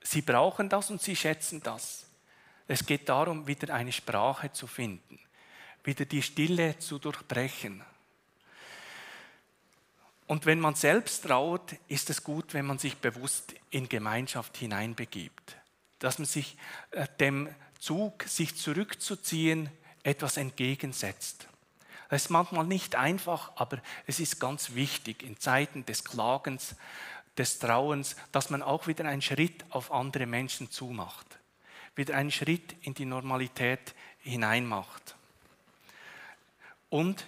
Sie 0.00 0.22
brauchen 0.22 0.68
das 0.68 0.90
und 0.90 1.02
sie 1.02 1.16
schätzen 1.16 1.62
das. 1.62 2.06
Es 2.66 2.86
geht 2.86 3.08
darum, 3.08 3.46
wieder 3.46 3.74
eine 3.74 3.92
Sprache 3.92 4.52
zu 4.52 4.66
finden 4.66 5.18
wieder 5.84 6.06
die 6.06 6.22
Stille 6.22 6.78
zu 6.78 6.98
durchbrechen. 6.98 7.84
Und 10.26 10.46
wenn 10.46 10.58
man 10.58 10.74
selbst 10.74 11.24
trauert, 11.24 11.76
ist 11.86 12.08
es 12.08 12.24
gut, 12.24 12.54
wenn 12.54 12.64
man 12.64 12.78
sich 12.78 12.96
bewusst 12.96 13.54
in 13.70 13.88
Gemeinschaft 13.90 14.56
hineinbegibt, 14.56 15.56
dass 15.98 16.18
man 16.18 16.24
sich 16.24 16.56
äh, 16.92 17.06
dem 17.20 17.54
Zug, 17.78 18.22
sich 18.22 18.56
zurückzuziehen, 18.56 19.68
etwas 20.04 20.36
entgegensetzt. 20.36 21.48
Das 22.08 22.24
ist 22.24 22.30
manchmal 22.30 22.66
nicht 22.66 22.94
einfach, 22.94 23.52
aber 23.56 23.82
es 24.06 24.20
ist 24.20 24.38
ganz 24.38 24.74
wichtig 24.74 25.22
in 25.24 25.40
Zeiten 25.40 25.84
des 25.84 26.04
Klagens, 26.04 26.76
des 27.36 27.58
Trauens, 27.58 28.14
dass 28.30 28.50
man 28.50 28.62
auch 28.62 28.86
wieder 28.86 29.04
einen 29.06 29.22
Schritt 29.22 29.64
auf 29.70 29.90
andere 29.90 30.26
Menschen 30.26 30.70
zumacht, 30.70 31.26
wieder 31.96 32.14
einen 32.14 32.30
Schritt 32.30 32.76
in 32.82 32.94
die 32.94 33.06
Normalität 33.06 33.94
hineinmacht. 34.20 35.16
Und 36.90 37.26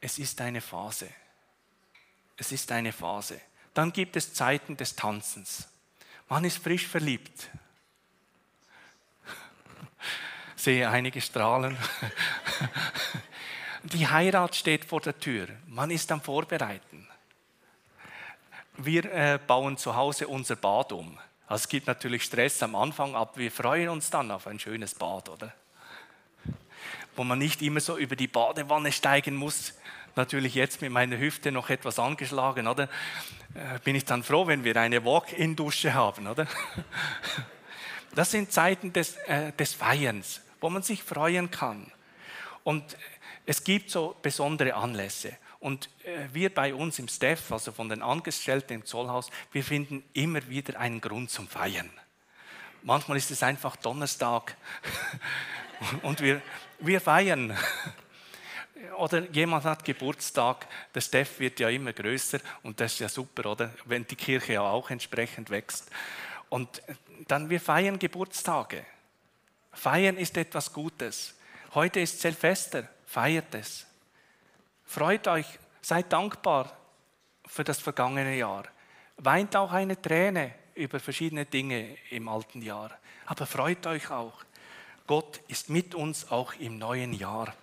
es 0.00 0.18
ist 0.18 0.40
eine 0.42 0.60
Phase. 0.60 1.08
Es 2.36 2.52
ist 2.52 2.70
eine 2.72 2.92
Phase. 2.92 3.40
Dann 3.72 3.92
gibt 3.92 4.16
es 4.16 4.34
Zeiten 4.34 4.76
des 4.76 4.96
Tanzens. 4.96 5.68
Man 6.28 6.44
ist 6.44 6.58
frisch 6.58 6.86
verliebt. 6.86 7.50
Sehe 10.60 10.88
einige 10.90 11.20
Strahlen. 11.20 11.76
Die 13.82 14.06
Heirat 14.06 14.54
steht 14.54 14.84
vor 14.84 15.00
der 15.00 15.18
Tür. 15.18 15.48
Man 15.66 15.90
ist 15.90 16.12
am 16.12 16.20
Vorbereiten. 16.20 17.08
Wir 18.76 19.04
äh, 19.06 19.38
bauen 19.46 19.78
zu 19.78 19.96
Hause 19.96 20.28
unser 20.28 20.56
Bad 20.56 20.92
um. 20.92 21.18
Also 21.46 21.62
es 21.62 21.68
gibt 21.68 21.86
natürlich 21.86 22.24
Stress 22.24 22.62
am 22.62 22.74
Anfang, 22.74 23.16
aber 23.16 23.36
wir 23.36 23.50
freuen 23.50 23.88
uns 23.88 24.10
dann 24.10 24.30
auf 24.30 24.46
ein 24.46 24.58
schönes 24.58 24.94
Bad, 24.94 25.30
oder? 25.30 25.52
wo 27.16 27.24
man 27.24 27.38
nicht 27.38 27.60
immer 27.62 27.80
so 27.80 27.98
über 27.98 28.16
die 28.16 28.28
Badewanne 28.28 28.92
steigen 28.92 29.36
muss. 29.36 29.74
Natürlich 30.16 30.54
jetzt 30.54 30.80
mit 30.80 30.90
meiner 30.90 31.18
Hüfte 31.18 31.52
noch 31.52 31.70
etwas 31.70 31.98
angeschlagen, 31.98 32.66
oder? 32.66 32.84
Äh, 33.54 33.78
bin 33.84 33.94
ich 33.94 34.04
dann 34.04 34.22
froh, 34.22 34.46
wenn 34.46 34.64
wir 34.64 34.76
eine 34.76 35.04
Walk-in-Dusche 35.04 35.94
haben, 35.94 36.26
oder? 36.26 36.46
Das 38.12 38.32
sind 38.32 38.50
Zeiten 38.50 38.92
des, 38.92 39.14
äh, 39.28 39.52
des 39.52 39.72
Feierns, 39.72 40.40
wo 40.60 40.70
man 40.70 40.82
sich 40.82 41.02
freuen 41.02 41.50
kann. 41.50 41.90
Und 42.64 42.96
es 43.46 43.64
gibt 43.64 43.90
so 43.90 44.16
besondere 44.22 44.74
Anlässe. 44.74 45.36
Und 45.60 45.90
äh, 46.04 46.26
wir 46.32 46.54
bei 46.54 46.74
uns 46.74 46.98
im 46.98 47.08
Staff, 47.08 47.52
also 47.52 47.72
von 47.72 47.88
den 47.88 48.02
Angestellten 48.02 48.74
im 48.74 48.84
Zollhaus, 48.84 49.30
wir 49.52 49.62
finden 49.62 50.02
immer 50.14 50.48
wieder 50.48 50.78
einen 50.80 51.00
Grund 51.00 51.30
zum 51.30 51.48
Feiern. 51.48 51.90
Manchmal 52.82 53.18
ist 53.18 53.30
es 53.30 53.42
einfach 53.42 53.76
Donnerstag 53.76 54.56
und 56.02 56.20
wir, 56.20 56.40
wir 56.78 57.00
feiern. 57.00 57.56
Oder 58.96 59.28
jemand 59.30 59.64
hat 59.64 59.84
Geburtstag, 59.84 60.66
der 60.94 61.02
Steff 61.02 61.38
wird 61.38 61.60
ja 61.60 61.68
immer 61.68 61.92
größer 61.92 62.40
und 62.62 62.80
das 62.80 62.94
ist 62.94 62.98
ja 63.00 63.08
super, 63.10 63.50
oder? 63.50 63.74
Wenn 63.84 64.06
die 64.06 64.16
Kirche 64.16 64.54
ja 64.54 64.62
auch 64.62 64.88
entsprechend 64.88 65.50
wächst. 65.50 65.90
Und 66.48 66.82
dann 67.28 67.50
wir 67.50 67.60
feiern 67.60 67.98
Geburtstage. 67.98 68.84
Feiern 69.80 70.18
ist 70.18 70.36
etwas 70.36 70.74
Gutes. 70.74 71.34
Heute 71.72 72.00
ist 72.00 72.20
Silvester, 72.20 72.86
feiert 73.06 73.54
es. 73.54 73.86
Freut 74.84 75.26
euch, 75.26 75.46
seid 75.80 76.12
dankbar 76.12 76.76
für 77.46 77.64
das 77.64 77.80
vergangene 77.80 78.36
Jahr. 78.36 78.64
Weint 79.16 79.56
auch 79.56 79.72
eine 79.72 79.98
Träne 79.98 80.54
über 80.74 81.00
verschiedene 81.00 81.46
Dinge 81.46 81.96
im 82.10 82.28
alten 82.28 82.60
Jahr. 82.60 82.90
Aber 83.24 83.46
freut 83.46 83.86
euch 83.86 84.10
auch. 84.10 84.44
Gott 85.06 85.40
ist 85.48 85.70
mit 85.70 85.94
uns 85.94 86.30
auch 86.30 86.52
im 86.56 86.76
neuen 86.76 87.14
Jahr. 87.14 87.54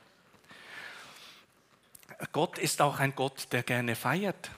Gott 2.31 2.57
ist 2.57 2.81
auch 2.81 2.97
ein 2.97 3.13
Gott, 3.13 3.47
der 3.51 3.61
gerne 3.61 3.95
feiert. 3.95 4.49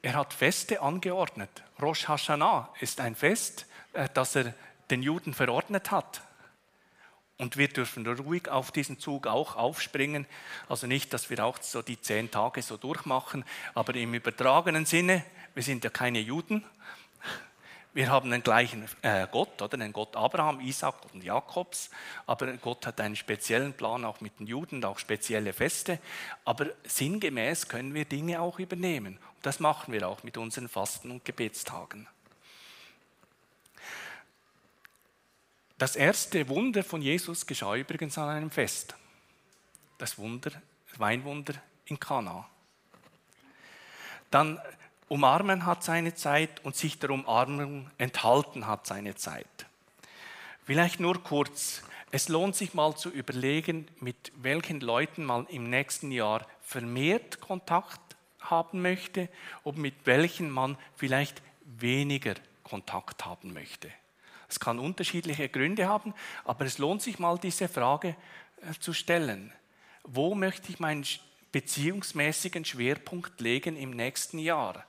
er 0.00 0.14
hat 0.14 0.32
Feste 0.32 0.80
angeordnet. 0.80 1.64
Rosh 1.82 2.06
Hashanah 2.06 2.72
ist 2.78 3.00
ein 3.00 3.16
Fest, 3.16 3.66
äh, 3.94 4.08
das 4.14 4.36
er 4.36 4.54
den 4.90 5.02
Juden 5.02 5.34
verordnet 5.34 5.90
hat. 5.90 6.22
Und 7.38 7.56
wir 7.56 7.68
dürfen 7.68 8.06
ruhig 8.06 8.48
auf 8.48 8.70
diesen 8.70 8.98
Zug 8.98 9.26
auch 9.26 9.56
aufspringen. 9.56 10.26
Also 10.68 10.86
nicht, 10.86 11.14
dass 11.14 11.30
wir 11.30 11.42
auch 11.42 11.56
so 11.62 11.80
die 11.80 11.98
zehn 11.98 12.30
Tage 12.30 12.60
so 12.60 12.76
durchmachen, 12.76 13.44
aber 13.74 13.94
im 13.94 14.12
übertragenen 14.12 14.84
Sinne, 14.84 15.24
wir 15.54 15.62
sind 15.62 15.82
ja 15.82 15.88
keine 15.88 16.20
Juden. 16.20 16.64
Wir 17.92 18.10
haben 18.10 18.30
den 18.30 18.42
gleichen 18.42 18.86
äh, 19.02 19.26
Gott, 19.32 19.60
oder 19.62 19.76
den 19.76 19.92
Gott 19.92 20.14
Abraham, 20.16 20.60
Isaac 20.60 20.94
und 21.12 21.24
Jakobs, 21.24 21.90
aber 22.26 22.52
Gott 22.58 22.86
hat 22.86 23.00
einen 23.00 23.16
speziellen 23.16 23.72
Plan 23.72 24.04
auch 24.04 24.20
mit 24.20 24.38
den 24.38 24.46
Juden, 24.46 24.84
auch 24.84 24.98
spezielle 24.98 25.52
Feste. 25.52 25.98
Aber 26.44 26.66
sinngemäß 26.84 27.68
können 27.68 27.94
wir 27.94 28.04
Dinge 28.04 28.40
auch 28.40 28.58
übernehmen. 28.58 29.16
Und 29.16 29.46
das 29.46 29.60
machen 29.60 29.92
wir 29.92 30.06
auch 30.06 30.22
mit 30.22 30.36
unseren 30.36 30.68
Fasten- 30.68 31.10
und 31.10 31.24
Gebetstagen. 31.24 32.06
Das 35.80 35.96
erste 35.96 36.46
Wunder 36.50 36.84
von 36.84 37.00
Jesus 37.00 37.46
geschah 37.46 37.74
übrigens 37.74 38.18
an 38.18 38.28
einem 38.28 38.50
Fest. 38.50 38.94
Das 39.96 40.18
Wunder, 40.18 40.50
Weinwunder 40.98 41.54
in 41.86 41.98
Kana. 41.98 42.46
Dann 44.30 44.60
umarmen 45.08 45.64
hat 45.64 45.82
seine 45.82 46.14
Zeit 46.14 46.62
und 46.66 46.76
sich 46.76 46.98
der 46.98 47.08
Umarmung 47.08 47.90
enthalten 47.96 48.66
hat 48.66 48.86
seine 48.86 49.14
Zeit. 49.14 49.46
Vielleicht 50.66 51.00
nur 51.00 51.22
kurz. 51.22 51.82
Es 52.10 52.28
lohnt 52.28 52.56
sich 52.56 52.74
mal 52.74 52.94
zu 52.94 53.08
überlegen, 53.08 53.88
mit 54.00 54.32
welchen 54.36 54.80
Leuten 54.80 55.24
man 55.24 55.46
im 55.46 55.70
nächsten 55.70 56.12
Jahr 56.12 56.46
vermehrt 56.60 57.40
Kontakt 57.40 58.16
haben 58.38 58.82
möchte 58.82 59.30
und 59.62 59.78
mit 59.78 59.94
welchen 60.04 60.50
man 60.50 60.76
vielleicht 60.96 61.40
weniger 61.64 62.34
Kontakt 62.64 63.24
haben 63.24 63.54
möchte. 63.54 63.90
Es 64.50 64.58
kann 64.58 64.78
unterschiedliche 64.80 65.48
Gründe 65.48 65.88
haben, 65.88 66.12
aber 66.44 66.64
es 66.64 66.78
lohnt 66.78 67.02
sich 67.02 67.18
mal, 67.18 67.38
diese 67.38 67.68
Frage 67.68 68.16
äh, 68.62 68.78
zu 68.80 68.92
stellen. 68.92 69.52
Wo 70.02 70.34
möchte 70.34 70.72
ich 70.72 70.80
meinen 70.80 71.06
beziehungsmäßigen 71.52 72.64
Schwerpunkt 72.64 73.40
legen 73.40 73.76
im 73.76 73.90
nächsten 73.90 74.38
Jahr? 74.38 74.84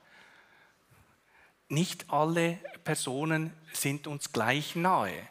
Nicht 1.68 2.10
alle 2.10 2.58
Personen 2.84 3.52
sind 3.72 4.06
uns 4.06 4.32
gleich 4.32 4.74
nahe. 4.74 5.28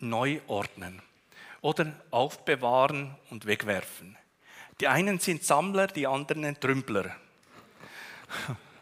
Neu 0.00 0.40
ordnen 0.48 1.00
oder 1.62 1.94
aufbewahren 2.10 3.14
und 3.30 3.46
wegwerfen. 3.46 4.18
Die 4.80 4.88
einen 4.88 5.20
sind 5.20 5.44
Sammler, 5.44 5.86
die 5.86 6.06
anderen 6.06 6.58
Trümpler. 6.58 7.16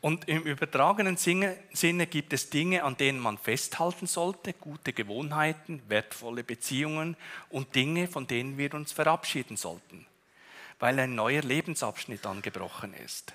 Und 0.00 0.28
im 0.28 0.44
übertragenen 0.44 1.18
Sinne 1.18 2.06
gibt 2.06 2.32
es 2.32 2.48
Dinge, 2.48 2.84
an 2.84 2.96
denen 2.96 3.18
man 3.18 3.36
festhalten 3.36 4.06
sollte, 4.06 4.54
gute 4.54 4.94
Gewohnheiten, 4.94 5.82
wertvolle 5.88 6.42
Beziehungen 6.42 7.16
und 7.50 7.74
Dinge, 7.74 8.08
von 8.08 8.26
denen 8.26 8.56
wir 8.56 8.72
uns 8.72 8.92
verabschieden 8.92 9.58
sollten, 9.58 10.06
weil 10.78 10.98
ein 10.98 11.14
neuer 11.14 11.42
Lebensabschnitt 11.42 12.24
angebrochen 12.24 12.94
ist. 12.94 13.34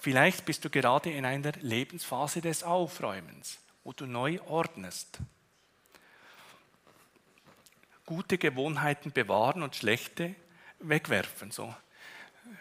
Vielleicht 0.00 0.44
bist 0.44 0.64
du 0.64 0.70
gerade 0.70 1.10
in 1.10 1.24
einer 1.24 1.52
Lebensphase 1.60 2.40
des 2.40 2.62
Aufräumens, 2.62 3.58
wo 3.82 3.92
du 3.92 4.06
neu 4.06 4.38
ordnest. 4.46 5.18
Gute 8.06 8.38
Gewohnheiten 8.38 9.10
bewahren 9.10 9.62
und 9.64 9.74
schlechte 9.74 10.36
wegwerfen. 10.78 11.50
So. 11.50 11.74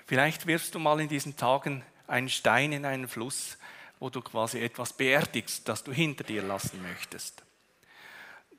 Vielleicht 0.07 0.47
wirfst 0.47 0.73
du 0.73 0.79
mal 0.79 0.99
in 0.99 1.09
diesen 1.09 1.37
Tagen 1.37 1.83
einen 2.07 2.29
Stein 2.29 2.71
in 2.71 2.85
einen 2.85 3.07
Fluss, 3.07 3.57
wo 3.99 4.09
du 4.09 4.21
quasi 4.21 4.59
etwas 4.59 4.93
beerdigst, 4.93 5.67
das 5.67 5.83
du 5.83 5.91
hinter 5.91 6.23
dir 6.23 6.41
lassen 6.41 6.81
möchtest. 6.81 7.43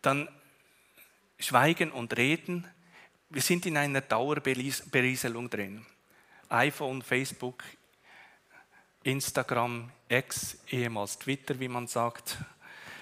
Dann 0.03 0.29
Schweigen 1.39 1.93
und 1.93 2.17
Reden. 2.17 2.67
Wir 3.31 3.43
sind 3.43 3.67
in 3.67 3.77
einer 3.77 4.01
Dauerberieselung 4.01 5.51
drin. 5.51 5.87
iPhone, 6.49 7.03
Facebook, 7.03 7.63
Instagram, 9.05 9.91
X, 10.09 10.59
ehemals 10.69 11.19
Twitter, 11.19 11.61
wie 11.61 11.69
man 11.69 11.87
sagt, 11.87 12.39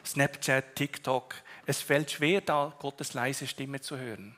Snapchat, 0.04 0.76
TikTok. 0.76 1.34
Es 1.64 1.80
fällt 1.80 2.10
schwer, 2.10 2.40
da 2.40 2.74
Gottes 2.78 3.14
leise 3.14 3.46
Stimme 3.46 3.80
zu 3.80 3.96
hören. 3.96 4.36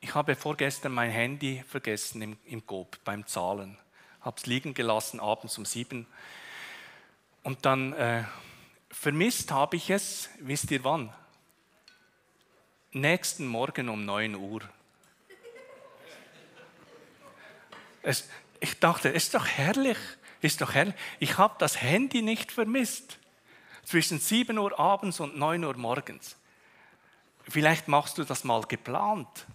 Ich 0.00 0.14
habe 0.14 0.36
vorgestern 0.36 0.92
mein 0.92 1.10
Handy 1.10 1.64
vergessen 1.66 2.22
im, 2.22 2.38
im 2.44 2.64
GOB 2.64 3.02
beim 3.04 3.26
Zahlen 3.26 3.76
habe 4.28 4.36
es 4.36 4.44
liegen 4.44 4.74
gelassen 4.74 5.20
abends 5.20 5.56
um 5.56 5.64
sieben. 5.64 6.06
Und 7.42 7.64
dann 7.64 7.94
äh, 7.94 8.24
vermisst 8.90 9.50
habe 9.52 9.76
ich 9.76 9.88
es, 9.88 10.28
wisst 10.40 10.70
ihr 10.70 10.84
wann? 10.84 11.14
Nächsten 12.92 13.46
Morgen 13.46 13.88
um 13.88 14.04
9 14.04 14.34
Uhr. 14.34 14.60
Es, 18.02 18.28
ich 18.60 18.78
dachte, 18.78 19.08
ist 19.08 19.32
doch 19.32 19.46
herrlich, 19.46 19.96
ist 20.42 20.60
doch 20.60 20.74
herrlich. 20.74 20.94
Ich 21.20 21.38
habe 21.38 21.54
das 21.58 21.80
Handy 21.80 22.20
nicht 22.20 22.52
vermisst. 22.52 23.18
Zwischen 23.82 24.18
7 24.18 24.58
Uhr 24.58 24.78
abends 24.78 25.20
und 25.20 25.38
9 25.38 25.64
Uhr 25.64 25.78
morgens. 25.78 26.36
Vielleicht 27.48 27.88
machst 27.88 28.18
du 28.18 28.24
das 28.24 28.44
mal 28.44 28.60
geplant. 28.64 29.46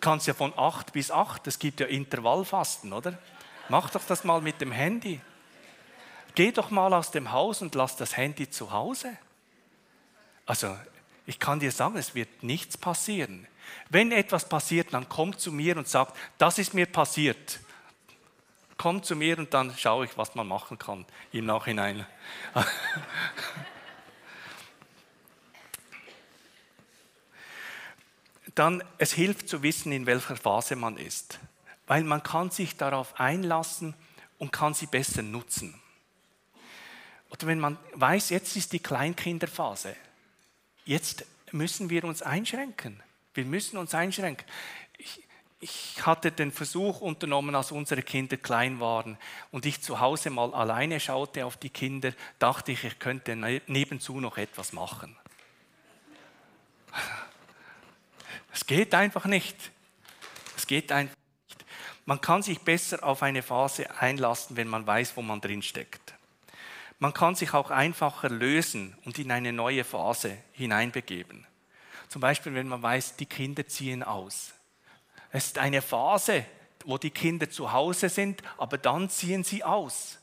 Kannst 0.00 0.26
ja 0.26 0.34
von 0.34 0.52
8 0.56 0.92
bis 0.92 1.10
8, 1.10 1.46
es 1.46 1.58
gibt 1.58 1.80
ja 1.80 1.86
Intervallfasten, 1.86 2.92
oder? 2.92 3.18
Mach 3.68 3.90
doch 3.90 4.04
das 4.04 4.24
mal 4.24 4.40
mit 4.40 4.60
dem 4.60 4.72
Handy. 4.72 5.20
Geh 6.34 6.52
doch 6.52 6.70
mal 6.70 6.92
aus 6.94 7.10
dem 7.10 7.32
Haus 7.32 7.62
und 7.62 7.74
lass 7.74 7.96
das 7.96 8.16
Handy 8.16 8.48
zu 8.50 8.72
Hause. 8.72 9.16
Also, 10.46 10.76
ich 11.26 11.38
kann 11.38 11.60
dir 11.60 11.70
sagen, 11.70 11.96
es 11.96 12.14
wird 12.14 12.42
nichts 12.42 12.76
passieren. 12.76 13.46
Wenn 13.88 14.10
etwas 14.10 14.48
passiert, 14.48 14.92
dann 14.92 15.08
komm 15.08 15.36
zu 15.38 15.52
mir 15.52 15.76
und 15.76 15.88
sag, 15.88 16.12
das 16.38 16.58
ist 16.58 16.74
mir 16.74 16.86
passiert. 16.86 17.60
Komm 18.76 19.02
zu 19.02 19.14
mir 19.14 19.38
und 19.38 19.52
dann 19.54 19.76
schaue 19.76 20.06
ich, 20.06 20.16
was 20.16 20.34
man 20.34 20.48
machen 20.48 20.78
kann 20.78 21.06
im 21.32 21.46
Nachhinein. 21.46 22.06
dann 28.60 28.84
es 28.98 29.14
hilft 29.14 29.48
zu 29.48 29.62
wissen, 29.62 29.90
in 29.90 30.04
welcher 30.04 30.36
Phase 30.36 30.76
man 30.76 30.98
ist, 30.98 31.40
weil 31.86 32.04
man 32.04 32.22
kann 32.22 32.50
sich 32.50 32.76
darauf 32.76 33.18
einlassen 33.18 33.94
und 34.36 34.52
kann 34.52 34.74
sie 34.74 34.84
besser 34.84 35.22
nutzen. 35.22 35.80
Oder 37.30 37.46
wenn 37.46 37.58
man 37.58 37.78
weiß, 37.94 38.28
jetzt 38.28 38.56
ist 38.56 38.74
die 38.74 38.78
Kleinkinderphase, 38.78 39.96
jetzt 40.84 41.24
müssen 41.52 41.88
wir 41.88 42.04
uns 42.04 42.20
einschränken. 42.20 43.02
Wir 43.32 43.46
müssen 43.46 43.78
uns 43.78 43.94
einschränken. 43.94 44.46
Ich, 44.98 45.26
ich 45.60 46.04
hatte 46.04 46.30
den 46.30 46.52
Versuch 46.52 47.00
unternommen, 47.00 47.54
als 47.54 47.72
unsere 47.72 48.02
Kinder 48.02 48.36
klein 48.36 48.78
waren 48.78 49.16
und 49.52 49.64
ich 49.64 49.80
zu 49.80 50.00
Hause 50.00 50.28
mal 50.28 50.52
alleine 50.52 51.00
schaute 51.00 51.46
auf 51.46 51.56
die 51.56 51.70
Kinder, 51.70 52.12
dachte 52.38 52.72
ich, 52.72 52.84
ich 52.84 52.98
könnte 52.98 53.36
ne-, 53.36 53.62
nebenzu 53.68 54.20
noch 54.20 54.36
etwas 54.36 54.74
machen. 54.74 55.16
Es 58.52 58.66
geht 58.66 58.94
einfach 58.94 59.26
nicht. 59.26 59.56
Es 60.56 60.66
geht 60.66 60.92
einfach 60.92 61.16
nicht. 61.48 61.64
Man 62.04 62.20
kann 62.20 62.42
sich 62.42 62.60
besser 62.60 63.04
auf 63.04 63.22
eine 63.22 63.42
Phase 63.42 63.88
einlassen, 64.00 64.56
wenn 64.56 64.68
man 64.68 64.86
weiß, 64.86 65.16
wo 65.16 65.22
man 65.22 65.40
drin 65.40 65.62
steckt. 65.62 66.14
Man 66.98 67.14
kann 67.14 67.34
sich 67.34 67.54
auch 67.54 67.70
einfacher 67.70 68.28
lösen 68.28 68.96
und 69.04 69.18
in 69.18 69.30
eine 69.30 69.52
neue 69.52 69.84
Phase 69.84 70.36
hineinbegeben. 70.52 71.46
Zum 72.08 72.20
Beispiel, 72.20 72.54
wenn 72.54 72.68
man 72.68 72.82
weiß, 72.82 73.16
die 73.16 73.26
Kinder 73.26 73.66
ziehen 73.66 74.02
aus. 74.02 74.52
Es 75.30 75.46
ist 75.46 75.58
eine 75.58 75.80
Phase, 75.80 76.44
wo 76.84 76.98
die 76.98 77.10
Kinder 77.10 77.48
zu 77.48 77.72
Hause 77.72 78.08
sind, 78.08 78.42
aber 78.58 78.76
dann 78.76 79.08
ziehen 79.08 79.44
sie 79.44 79.62
aus. 79.62 80.18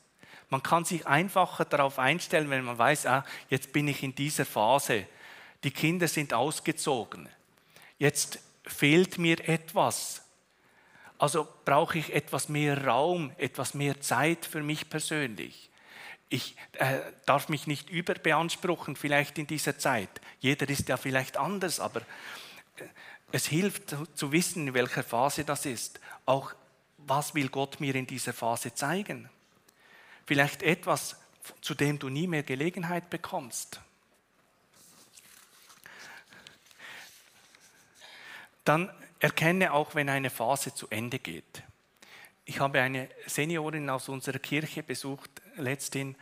Man 0.50 0.62
kann 0.62 0.84
sich 0.84 1.06
einfacher 1.06 1.64
darauf 1.64 1.98
einstellen, 1.98 2.50
wenn 2.50 2.64
man 2.64 2.78
weiß, 2.78 3.06
ah, 3.06 3.24
jetzt 3.48 3.72
bin 3.72 3.88
ich 3.88 4.02
in 4.02 4.14
dieser 4.14 4.44
Phase. 4.44 5.06
Die 5.64 5.70
Kinder 5.70 6.06
sind 6.08 6.32
ausgezogen 6.34 7.28
jetzt 7.98 8.38
fehlt 8.64 9.18
mir 9.18 9.48
etwas. 9.48 10.22
Also 11.18 11.48
brauche 11.64 11.98
ich 11.98 12.14
etwas 12.14 12.48
mehr 12.48 12.86
Raum, 12.86 13.32
etwas 13.38 13.74
mehr 13.74 14.00
Zeit 14.00 14.46
für 14.46 14.62
mich 14.62 14.88
persönlich. 14.88 15.70
Ich 16.28 16.56
äh, 16.72 17.00
darf 17.26 17.48
mich 17.48 17.66
nicht 17.66 17.90
überbeanspruchen, 17.90 18.96
vielleicht 18.96 19.38
in 19.38 19.46
dieser 19.46 19.78
Zeit. 19.78 20.10
Jeder 20.40 20.68
ist 20.68 20.88
ja 20.88 20.96
vielleicht 20.96 21.36
anders, 21.36 21.80
aber 21.80 22.00
äh, 22.00 22.84
es 23.32 23.46
hilft 23.46 23.96
zu 24.14 24.32
wissen, 24.32 24.68
in 24.68 24.74
welcher 24.74 25.02
Phase 25.02 25.44
das 25.44 25.66
ist. 25.66 26.00
Auch 26.26 26.54
was 26.98 27.34
will 27.34 27.48
Gott 27.48 27.80
mir 27.80 27.94
in 27.94 28.06
dieser 28.06 28.32
Phase 28.32 28.74
zeigen? 28.74 29.28
Vielleicht 30.26 30.62
etwas, 30.62 31.16
zu 31.62 31.74
dem 31.74 31.98
du 31.98 32.10
nie 32.10 32.26
mehr 32.26 32.42
Gelegenheit 32.42 33.08
bekommst. 33.08 33.80
Dann 38.68 38.90
erkenne 39.18 39.72
auch, 39.72 39.94
wenn 39.94 40.10
eine 40.10 40.28
Phase 40.28 40.74
zu 40.74 40.88
Ende 40.90 41.18
geht. 41.18 41.62
Ich 42.44 42.60
habe 42.60 42.82
eine 42.82 43.08
Seniorin 43.24 43.88
aus 43.88 44.10
unserer 44.10 44.38
Kirche 44.38 44.82
besucht 44.82 45.30
letzthin 45.56 46.16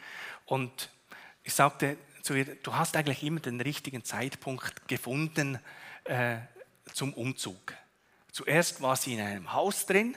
und 0.44 0.92
ich 1.42 1.54
sagte 1.54 1.96
zu 2.22 2.34
ihr, 2.34 2.54
du 2.54 2.72
hast 2.72 2.96
eigentlich 2.96 3.24
immer 3.24 3.40
den 3.40 3.60
richtigen 3.60 4.04
Zeitpunkt 4.04 4.86
gefunden 4.86 5.58
äh, 6.04 6.36
zum 6.92 7.14
Umzug. 7.14 7.74
Zuerst 8.30 8.80
war 8.80 8.94
sie 8.94 9.14
in 9.14 9.22
einem 9.22 9.52
Haus 9.52 9.84
drin 9.84 10.16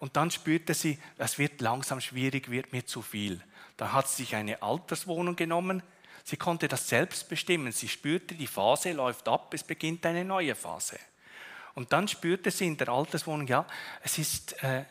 und 0.00 0.18
dann 0.18 0.30
spürte 0.30 0.74
sie, 0.74 0.98
es 1.16 1.38
wird 1.38 1.62
langsam 1.62 2.02
schwierig, 2.02 2.50
wird 2.50 2.74
mir 2.74 2.84
zu 2.84 3.00
viel. 3.00 3.42
Da 3.78 3.92
hat 3.94 4.06
sie 4.06 4.24
sich 4.24 4.36
eine 4.36 4.60
Alterswohnung 4.60 5.34
genommen. 5.34 5.82
Sie 6.24 6.36
konnte 6.36 6.68
das 6.68 6.90
selbst 6.90 7.26
bestimmen. 7.30 7.72
Sie 7.72 7.88
spürte, 7.88 8.34
die 8.34 8.46
Phase 8.46 8.92
läuft 8.92 9.28
ab, 9.28 9.54
es 9.54 9.64
beginnt 9.64 10.04
eine 10.04 10.26
neue 10.26 10.54
Phase. 10.54 10.98
Und 11.78 11.92
dann 11.92 12.08
spürte 12.08 12.50
sie 12.50 12.66
in 12.66 12.76
der 12.76 12.88
Alterswohnung, 12.88 13.46
ja, 13.46 13.64
es 14.02 14.18
ist, 14.18 14.60
äh, 14.64 14.80
äh 14.80 14.84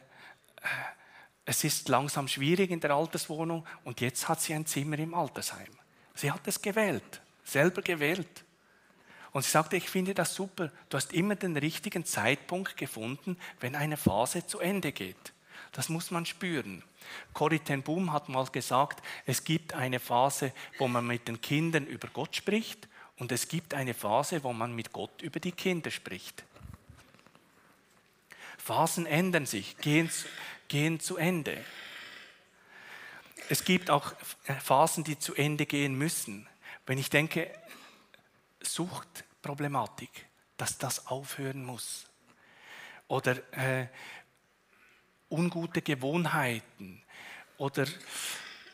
es 1.44 1.66
ist 1.66 1.90
langsam 1.90 2.30
schwierig 2.30 2.72
in 2.72 2.80
der 2.80 2.92
Alterswohnung 2.92 3.68
und 3.84 4.00
jetzt 4.00 4.30
hat 4.30 4.40
sie 4.40 4.54
ein 4.54 4.66
Zimmer 4.66 4.98
im 4.98 5.14
Altersheim. 5.14 5.68
Sie 6.16 6.32
hat 6.32 6.48
es 6.48 6.62
gewählt, 6.62 7.22
selber 7.44 7.82
gewählt. 7.82 8.46
Und 9.34 9.44
sie 9.44 9.52
sagte, 9.52 9.76
ich 9.76 9.90
finde 9.90 10.14
das 10.14 10.34
super, 10.34 10.72
du 10.88 10.96
hast 10.96 11.12
immer 11.12 11.36
den 11.36 11.58
richtigen 11.58 12.06
Zeitpunkt 12.06 12.78
gefunden, 12.78 13.38
wenn 13.60 13.76
eine 13.76 13.98
Phase 13.98 14.48
zu 14.48 14.60
Ende 14.60 14.94
geht. 14.94 15.34
Das 15.74 15.90
muss 15.90 16.10
man 16.10 16.26
spüren. 16.26 16.84
Corrie 17.34 17.60
ten 17.60 17.84
Boom 17.84 18.14
hat 18.14 18.30
mal 18.30 18.46
gesagt, 18.46 19.04
es 19.26 19.44
gibt 19.44 19.74
eine 19.74 20.00
Phase, 20.00 20.54
wo 20.78 20.88
man 20.88 21.06
mit 21.06 21.28
den 21.28 21.42
Kindern 21.42 21.86
über 21.86 22.08
Gott 22.08 22.38
spricht 22.38 22.88
und 23.18 23.34
es 23.34 23.50
gibt 23.50 23.74
eine 23.74 23.94
Phase, 23.94 24.42
wo 24.46 24.54
man 24.54 24.74
mit 24.74 24.94
Gott 24.94 25.22
über 25.22 25.42
die 25.42 25.52
Kinder 25.52 25.92
spricht. 25.92 26.46
Phasen 28.68 29.06
ändern 29.06 29.46
sich, 29.46 29.78
gehen, 29.78 30.10
gehen 30.68 31.00
zu 31.00 31.16
Ende. 31.16 31.64
Es 33.48 33.64
gibt 33.64 33.90
auch 33.90 34.14
Phasen, 34.62 35.06
die 35.06 35.18
zu 35.18 35.36
Ende 35.36 35.66
gehen 35.66 35.98
müssen. 35.98 36.50
Wenn 36.86 36.98
ich 36.98 37.10
denke, 37.10 37.50
Suchtproblematik, 38.62 40.10
dass 40.58 40.78
das 40.78 41.08
aufhören 41.08 41.64
muss. 41.64 42.08
Oder 43.08 43.38
äh, 43.54 43.88
ungute 45.30 45.82
Gewohnheiten 45.82 47.02
oder 47.58 47.88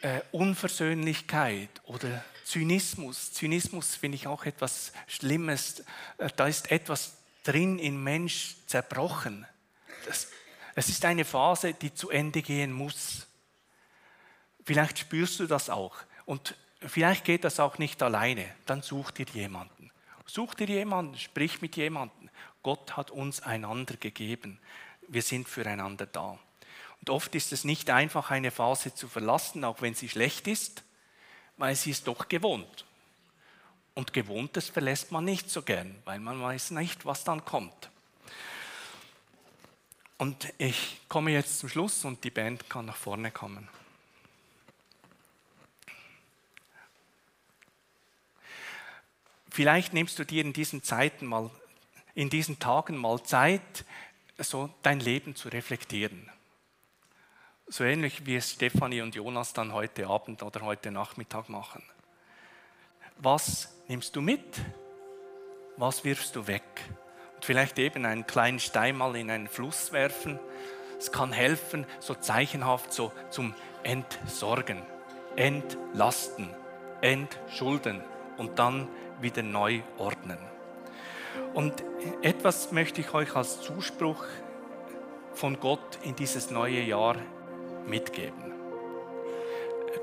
äh, 0.02 0.22
Unversöhnlichkeit 0.32 1.70
oder 1.84 2.26
Zynismus. 2.46 3.32
Zynismus 3.34 3.96
finde 3.96 4.16
ich 4.16 4.26
auch 4.26 4.46
etwas 4.46 4.92
Schlimmes. 5.06 5.84
Äh, 6.18 6.30
da 6.36 6.48
ist 6.48 6.72
etwas 6.72 7.18
drin 7.44 7.78
im 7.78 8.04
Mensch 8.04 8.56
zerbrochen. 8.66 9.46
Es 10.76 10.90
ist 10.90 11.06
eine 11.06 11.26
Phase, 11.26 11.74
die 11.74 11.94
zu 11.94 12.10
Ende 12.10 12.42
gehen 12.42 12.72
muss. 12.72 13.28
Vielleicht 14.64 15.00
spürst 15.00 15.40
du 15.40 15.48
das 15.48 15.70
auch. 15.70 15.96
Und 16.26 16.56
vielleicht 16.80 17.26
geht 17.26 17.44
das 17.44 17.60
auch 17.60 17.78
nicht 17.78 18.02
alleine. 18.02 18.46
Dann 18.66 18.82
such 18.82 19.12
dir 19.12 19.26
jemanden. 19.34 19.92
Such 20.26 20.56
dir 20.56 20.68
jemanden, 20.68 21.18
sprich 21.18 21.62
mit 21.62 21.76
jemanden. 21.76 22.30
Gott 22.64 22.96
hat 22.98 23.12
uns 23.12 23.42
einander 23.42 23.98
gegeben. 23.98 24.60
Wir 25.08 25.22
sind 25.22 25.48
füreinander 25.48 26.06
da. 26.06 26.40
Und 27.02 27.10
oft 27.10 27.36
ist 27.36 27.52
es 27.52 27.66
nicht 27.66 27.90
einfach, 27.90 28.32
eine 28.32 28.50
Phase 28.50 28.96
zu 28.96 29.10
verlassen, 29.10 29.66
auch 29.66 29.82
wenn 29.82 29.94
sie 29.94 30.08
schlecht 30.08 30.48
ist, 30.48 30.84
weil 31.58 31.76
sie 31.76 31.92
ist 31.92 32.08
doch 32.08 32.30
gewohnt. 32.30 32.86
Und 33.94 34.14
Gewohntes 34.14 34.70
verlässt 34.70 35.12
man 35.12 35.26
nicht 35.26 35.50
so 35.50 35.62
gern, 35.62 35.96
weil 36.06 36.20
man 36.20 36.42
weiß 36.42 36.72
nicht, 36.72 37.06
was 37.06 37.26
dann 37.26 37.44
kommt. 37.46 37.92
Und 40.24 40.54
ich 40.58 41.02
komme 41.10 41.32
jetzt 41.32 41.60
zum 41.60 41.68
Schluss 41.68 42.06
und 42.06 42.24
die 42.24 42.30
Band 42.30 42.70
kann 42.70 42.86
nach 42.86 42.96
vorne 42.96 43.30
kommen. 43.30 43.68
Vielleicht 49.50 49.92
nimmst 49.92 50.18
du 50.18 50.24
dir 50.24 50.46
in 50.46 50.54
diesen 50.54 50.82
Zeiten 50.82 51.26
mal, 51.26 51.52
in 52.16 52.30
diesen 52.30 52.58
Tagen 52.58 52.96
mal 52.96 53.22
Zeit, 53.24 53.84
so 54.38 54.74
dein 54.82 55.02
Leben 55.02 55.36
zu 55.36 55.50
reflektieren. 55.50 56.32
So 57.68 57.84
ähnlich 57.84 58.26
wie 58.26 58.38
es 58.38 58.52
Stefanie 58.52 59.02
und 59.02 59.16
Jonas 59.16 59.52
dann 59.52 59.74
heute 59.74 60.08
Abend 60.08 60.42
oder 60.42 60.62
heute 60.62 60.90
Nachmittag 60.90 61.50
machen. 61.50 61.84
Was 63.18 63.74
nimmst 63.90 64.16
du 64.16 64.22
mit? 64.22 64.62
Was 65.76 66.06
wirfst 66.06 66.34
du 66.38 66.48
weg? 66.48 66.64
Vielleicht 67.44 67.78
eben 67.78 68.06
einen 68.06 68.26
kleinen 68.26 68.60
Stein 68.60 68.96
mal 68.96 69.18
in 69.18 69.30
einen 69.30 69.50
Fluss 69.50 69.92
werfen. 69.92 70.40
Es 70.98 71.12
kann 71.12 71.34
helfen, 71.34 71.86
so 72.00 72.16
zeichenhaft 72.16 72.94
so 72.94 73.12
zum 73.30 73.54
Entsorgen, 73.84 74.82
Entlasten, 75.36 76.50
Entschulden 77.02 78.02
und 78.38 78.60
dann 78.60 78.88
wieder 79.20 79.44
neu 79.44 79.82
ordnen. 79.98 80.38
Und 81.54 81.84
etwas 82.22 82.72
möchte 82.72 83.02
ich 83.02 83.14
euch 83.14 83.36
als 83.36 83.60
Zuspruch 83.60 84.24
von 85.34 85.60
Gott 85.60 86.00
in 86.02 86.16
dieses 86.16 86.50
neue 86.50 86.80
Jahr 86.80 87.18
mitgeben. 87.86 88.54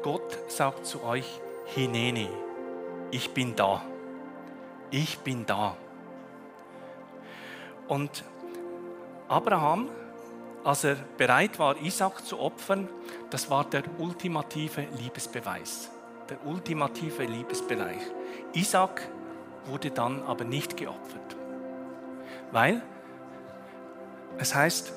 Gott 0.03 0.39
sagt 0.49 0.85
zu 0.85 1.03
euch, 1.05 1.41
Hineni, 1.65 2.29
ich 3.11 3.31
bin 3.31 3.57
da. 3.57 3.83
Ich 4.91 5.21
bin 5.21 5.47
da. 5.47 5.79
Und 7.91 8.23
Abraham, 9.27 9.89
als 10.63 10.85
er 10.85 10.95
bereit 11.19 11.59
war, 11.59 11.77
Isaac 11.83 12.25
zu 12.25 12.39
opfern, 12.39 12.89
das 13.31 13.51
war 13.51 13.65
der 13.65 13.83
ultimative 13.99 14.87
Liebesbeweis. 14.97 15.91
Der 16.29 16.39
ultimative 16.47 17.25
Liebesbeweis. 17.25 18.03
Isaac 18.53 19.11
wurde 19.67 19.91
dann 19.91 20.23
aber 20.23 20.45
nicht 20.45 20.77
geopfert. 20.77 21.37
Weil 22.53 22.81
es 24.39 24.55
heißt, 24.55 24.93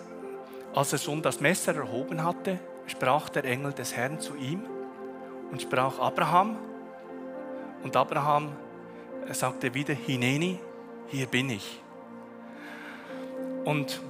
als 0.76 0.94
er 0.94 1.00
schon 1.00 1.24
das 1.24 1.42
Messer 1.42 1.76
erhoben 1.76 2.24
hatte, 2.24 2.60
sprach 2.86 3.30
der 3.30 3.44
Engel 3.46 3.74
des 3.74 3.96
Herrn 3.96 4.20
zu 4.20 4.36
ihm 4.36 4.68
und 5.50 5.64
sprach 5.64 5.98
Abraham. 5.98 6.60
Und 7.84 7.98
Abraham 7.98 8.52
sagte 9.32 9.74
wieder, 9.74 9.96
Hineni, 9.96 10.60
hier 11.08 11.26
bin 11.26 11.50
ich. 11.50 11.83
Und 13.66 14.02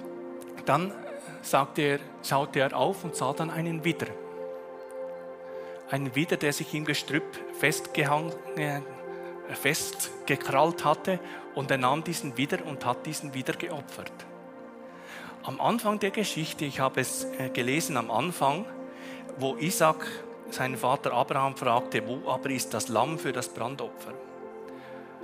dann 0.65 0.93
sagte 1.41 1.81
er, 1.81 1.99
schaute 2.23 2.59
er 2.59 2.75
auf 2.75 3.03
und 3.03 3.15
sah 3.15 3.33
dann 3.33 3.49
einen 3.49 3.83
Widder. 3.83 4.07
Einen 5.89 6.15
Widder, 6.15 6.37
der 6.37 6.53
sich 6.53 6.73
im 6.73 6.85
Gestrüpp 6.85 7.23
festgehangen, 7.59 8.33
festgekrallt 9.49 10.85
hatte 10.85 11.19
und 11.55 11.69
er 11.69 11.77
nahm 11.77 12.03
diesen 12.03 12.37
wieder 12.37 12.65
und 12.65 12.85
hat 12.85 13.05
diesen 13.05 13.33
wieder 13.33 13.53
geopfert. 13.53 14.13
Am 15.43 15.59
Anfang 15.59 15.99
der 15.99 16.11
Geschichte, 16.11 16.65
ich 16.65 16.79
habe 16.79 17.01
es 17.01 17.25
äh, 17.37 17.49
gelesen 17.49 17.97
am 17.97 18.09
Anfang, 18.09 18.65
wo 19.37 19.57
Isaac 19.57 20.05
seinen 20.49 20.77
Vater 20.77 21.11
Abraham 21.13 21.57
fragte, 21.57 22.07
wo 22.07 22.29
aber 22.29 22.49
ist 22.49 22.73
das 22.73 22.87
Lamm 22.87 23.19
für 23.19 23.33
das 23.33 23.49
Brandopfer? 23.49 24.13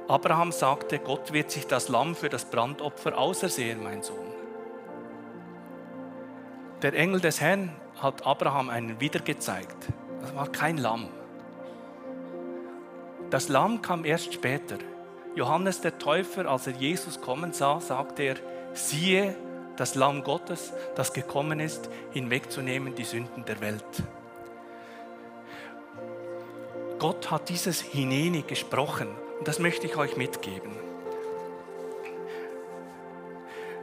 Abraham 0.09 0.51
sagte, 0.51 0.97
Gott 0.97 1.33
wird 1.33 1.51
sich 1.51 1.67
das 1.67 1.87
Lamm 1.87 2.15
für 2.15 2.29
das 2.29 2.45
Brandopfer 2.45 3.15
ausersehen, 3.15 3.83
mein 3.83 4.01
Sohn. 4.01 4.25
Der 6.81 6.95
Engel 6.95 7.21
des 7.21 7.39
Herrn 7.39 7.71
hat 8.01 8.25
Abraham 8.25 8.71
einen 8.71 8.99
wieder 8.99 9.19
gezeigt. 9.19 9.77
Das 10.19 10.33
war 10.33 10.47
kein 10.47 10.77
Lamm. 10.77 11.09
Das 13.29 13.49
Lamm 13.49 13.83
kam 13.83 14.03
erst 14.03 14.33
später. 14.33 14.79
Johannes 15.35 15.81
der 15.81 15.99
Täufer, 15.99 16.47
als 16.47 16.65
er 16.65 16.73
Jesus 16.73 17.21
kommen 17.21 17.53
sah, 17.53 17.79
sagte 17.79 18.23
er, 18.23 18.35
siehe 18.73 19.35
das 19.77 19.93
Lamm 19.93 20.23
Gottes, 20.23 20.73
das 20.95 21.13
gekommen 21.13 21.59
ist, 21.59 21.87
hinwegzunehmen 22.09 22.95
die 22.95 23.03
Sünden 23.03 23.45
der 23.45 23.61
Welt. 23.61 23.83
Gott 26.97 27.29
hat 27.29 27.47
dieses 27.49 27.79
Hineni 27.79 28.41
gesprochen 28.41 29.09
und 29.39 29.47
das 29.47 29.59
möchte 29.59 29.87
ich 29.87 29.95
euch 29.97 30.17
mitgeben. 30.17 30.71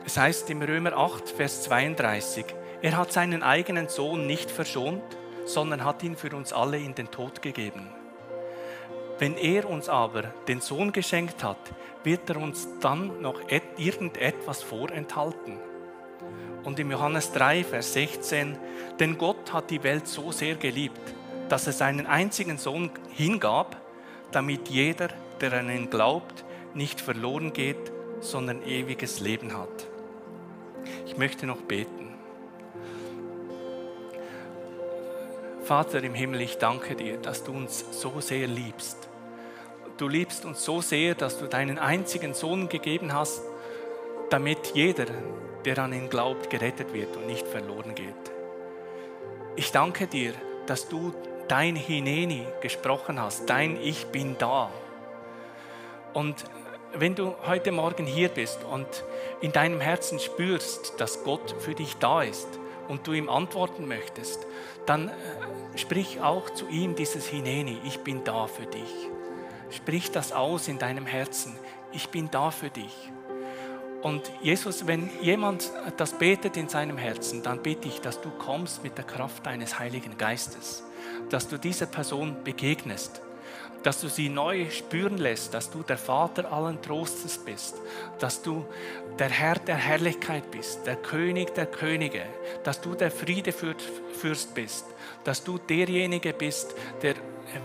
Es 0.05 0.17
heißt 0.17 0.49
im 0.51 0.63
Römer 0.63 0.97
8, 0.97 1.31
Vers 1.31 1.63
32, 1.65 2.45
er 2.81 2.97
hat 2.97 3.11
seinen 3.11 3.43
eigenen 3.43 3.89
Sohn 3.89 4.27
nicht 4.27 4.51
verschont, 4.51 5.03
sondern 5.47 5.85
hat 5.85 6.03
ihn 6.03 6.17
für 6.17 6.37
uns 6.37 6.53
alle 6.53 6.79
in 6.79 6.95
den 6.95 7.11
Tod 7.11 7.43
gegeben. 7.43 7.89
Wenn 9.19 9.37
er 9.37 9.69
uns 9.69 9.89
aber 9.89 10.25
den 10.47 10.61
Sohn 10.61 10.93
geschenkt 10.93 11.43
hat, 11.43 11.59
wird 12.05 12.29
er 12.29 12.37
uns 12.37 12.69
dann 12.81 13.23
noch 13.23 13.41
irgendetwas 13.79 14.63
vorenthalten. 14.63 15.59
Und 16.65 16.79
im 16.79 16.91
Johannes 16.91 17.33
3, 17.33 17.65
Vers 17.65 17.95
16, 17.95 18.59
denn 19.01 19.17
Gott 19.17 19.53
hat 19.53 19.71
die 19.71 19.83
Welt 19.83 20.07
so 20.07 20.33
sehr 20.33 20.57
geliebt, 20.57 21.01
dass 21.49 21.67
er 21.67 21.73
seinen 21.73 22.07
einzigen 22.07 22.59
Sohn 22.59 22.91
hingab, 23.11 23.77
damit 24.33 24.69
jeder, 24.69 25.09
der 25.41 25.53
an 25.53 25.71
ihn 25.71 25.91
glaubt, 25.91 26.45
nicht 26.75 27.01
verloren 27.01 27.53
geht, 27.53 27.93
sondern 28.21 28.63
ewiges 28.63 29.21
Leben 29.21 29.57
hat. 29.57 29.87
Ich 31.07 31.17
möchte 31.17 31.47
noch 31.47 31.63
beten. 31.63 32.15
Vater 35.65 36.03
im 36.03 36.15
Himmel, 36.15 36.43
ich 36.43 36.59
danke 36.59 36.95
dir, 36.95 37.17
dass 37.17 37.43
du 37.43 37.53
uns 37.53 37.85
so 37.91 38.21
sehr 38.21 38.47
liebst. 38.47 39.09
Du 39.97 40.09
liebst 40.09 40.45
uns 40.45 40.65
so 40.65 40.81
sehr, 40.81 41.15
dass 41.15 41.39
du 41.39 41.47
deinen 41.47 41.79
einzigen 41.79 42.35
Sohn 42.35 42.69
gegeben 42.69 43.13
hast, 43.13 43.43
damit 44.31 44.73
jeder, 44.75 45.07
der 45.65 45.79
an 45.79 45.93
ihn 45.93 46.09
glaubt, 46.09 46.51
gerettet 46.51 46.93
wird 46.93 47.17
und 47.17 47.27
nicht 47.27 47.47
verloren 47.47 47.95
geht. 47.95 48.15
Ich 49.57 49.73
danke 49.73 50.07
dir, 50.07 50.35
dass 50.67 50.89
du 50.89 51.13
dein 51.49 51.77
Hineni 51.77 52.47
gesprochen 52.61 53.21
hast, 53.21 53.49
dein 53.49 53.77
Ich 53.81 54.07
bin 54.07 54.37
da. 54.39 54.71
Und 56.17 56.45
wenn 56.95 57.15
du 57.15 57.35
heute 57.47 57.73
Morgen 57.73 58.07
hier 58.07 58.31
bist 58.31 58.65
und 58.65 58.87
in 59.43 59.53
deinem 59.53 59.83
Herzen 59.83 60.19
spürst, 60.19 60.95
dass 60.99 61.25
Gott 61.25 61.55
für 61.59 61.75
dich 61.75 61.99
da 61.99 62.23
ist 62.23 62.49
und 62.89 63.07
du 63.07 63.13
ihm 63.13 63.29
antworten 63.29 63.87
möchtest, 63.87 64.47
dann 64.87 65.09
äh, 65.09 65.13
sprich 65.75 66.23
auch 66.23 66.49
zu 66.49 66.69
ihm 66.69 66.95
dieses 66.95 67.27
Hineni, 67.27 67.79
ich 67.85 67.99
bin 67.99 68.25
da 68.25 68.47
für 68.47 68.65
dich. 68.65 69.11
Sprich 69.69 70.11
das 70.11 70.33
aus 70.33 70.69
in 70.69 70.79
deinem 70.79 71.05
Herzen, 71.05 71.55
ich 71.93 72.09
bin 72.09 72.31
da 72.31 72.51
für 72.51 72.71
dich. 72.71 73.13
Und 74.01 74.23
Jesus, 74.41 74.87
wenn 74.87 75.11
jemand 75.21 75.71
das 75.99 76.15
betet 76.15 76.57
in 76.57 76.71
seinem 76.71 76.97
Herzen, 76.97 77.43
dann 77.43 77.63
bitte 77.63 77.89
ich, 77.89 78.01
dass 78.01 78.23
du 78.23 78.31
kommst 78.31 78.83
mit 78.83 78.97
der 78.97 79.05
Kraft 79.05 79.45
deines 79.45 79.79
Heiligen 79.79 80.17
Geistes, 80.17 80.83
dass 81.29 81.47
du 81.47 81.59
dieser 81.59 81.85
Person 81.85 82.43
begegnest, 82.43 83.21
dass 83.87 84.01
du 84.01 84.09
sie 84.09 84.29
neu 84.29 84.69
spüren 84.69 85.17
lässt, 85.17 85.55
dass 85.55 85.71
du 85.71 85.85
der 85.85 85.97
Vater 85.97 86.51
allen 86.51 86.83
Trostes 86.83 87.39
bist, 87.39 87.77
dass 88.19 88.43
du 88.43 88.67
der 89.17 89.29
Herr 89.29 89.61
der 89.61 89.77
Herrlichkeit 89.77 90.51
bist, 90.51 90.85
der 90.89 90.97
König 90.97 91.55
der 91.55 91.67
Könige, 91.67 92.23
dass 92.65 92.81
du 92.81 92.97
der 92.97 93.13
Friedefürst 93.13 94.55
bist, 94.57 94.87
dass 95.23 95.45
du 95.45 95.59
derjenige 95.59 96.33
bist, 96.33 96.75
der 97.03 97.15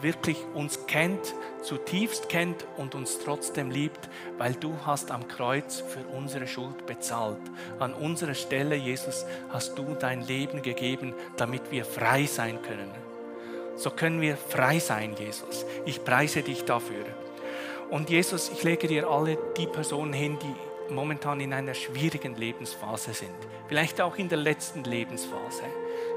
wirklich 0.03 0.37
uns 0.53 0.85
kennt, 0.85 1.33
zutiefst 1.63 2.29
kennt 2.29 2.67
und 2.77 2.93
uns 2.93 3.17
trotzdem 3.25 3.71
liebt, 3.71 4.07
weil 4.37 4.53
du 4.53 4.75
hast 4.85 5.09
am 5.09 5.27
Kreuz 5.27 5.79
für 5.79 6.05
unsere 6.15 6.45
Schuld 6.45 6.85
bezahlt. 6.85 7.41
An 7.79 7.95
unserer 7.95 8.35
Stelle, 8.35 8.75
Jesus, 8.75 9.25
hast 9.49 9.75
du 9.75 9.95
dein 9.99 10.21
Leben 10.21 10.61
gegeben, 10.61 11.15
damit 11.37 11.71
wir 11.71 11.83
frei 11.83 12.27
sein 12.27 12.61
können. 12.61 13.00
So 13.81 13.89
können 13.89 14.21
wir 14.21 14.37
frei 14.37 14.77
sein, 14.77 15.15
Jesus. 15.17 15.65
Ich 15.85 16.05
preise 16.05 16.43
dich 16.43 16.65
dafür. 16.65 17.03
Und 17.89 18.11
Jesus, 18.11 18.51
ich 18.53 18.61
lege 18.61 18.87
dir 18.87 19.09
alle 19.09 19.39
die 19.57 19.65
Personen 19.65 20.13
hin, 20.13 20.37
die 20.39 20.93
momentan 20.93 21.39
in 21.39 21.51
einer 21.51 21.73
schwierigen 21.73 22.35
Lebensphase 22.35 23.11
sind. 23.15 23.33
Vielleicht 23.67 23.99
auch 23.99 24.17
in 24.17 24.29
der 24.29 24.37
letzten 24.37 24.83
Lebensphase. 24.83 25.63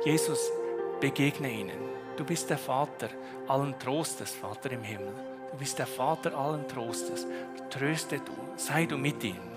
Jesus, 0.05 0.53
begegne 1.01 1.51
ihnen. 1.51 1.79
Du 2.19 2.25
bist 2.27 2.51
der 2.51 2.59
Vater 2.59 3.09
allen 3.49 3.79
Trostes, 3.79 4.33
Vater 4.33 4.71
im 4.73 4.83
Himmel. 4.83 5.15
Du 5.53 5.57
bist 5.57 5.79
der 5.79 5.87
Vater 5.87 6.37
allen 6.37 6.69
Trostes. 6.69 7.27
Tröste 7.71 8.19
du, 8.19 8.33
sei 8.57 8.85
du 8.85 8.99
mit 8.99 9.25
ihnen. 9.25 9.53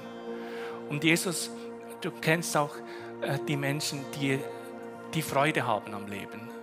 Und 0.87 1.03
Jesus, 1.03 1.51
du 1.99 2.11
kennst 2.21 2.55
auch 2.55 2.77
äh, 3.19 3.37
die 3.45 3.57
Menschen, 3.57 4.05
die, 4.17 4.39
die 5.13 5.21
Freude 5.21 5.67
haben 5.67 5.93
am 5.93 6.07
Leben. 6.07 6.56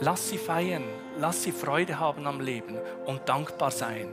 Lass 0.00 0.28
sie 0.28 0.38
feiern, 0.38 0.84
lass 1.18 1.42
sie 1.42 1.52
Freude 1.52 1.98
haben 1.98 2.26
am 2.26 2.40
Leben 2.40 2.76
und 3.06 3.28
dankbar 3.28 3.70
sein. 3.70 4.08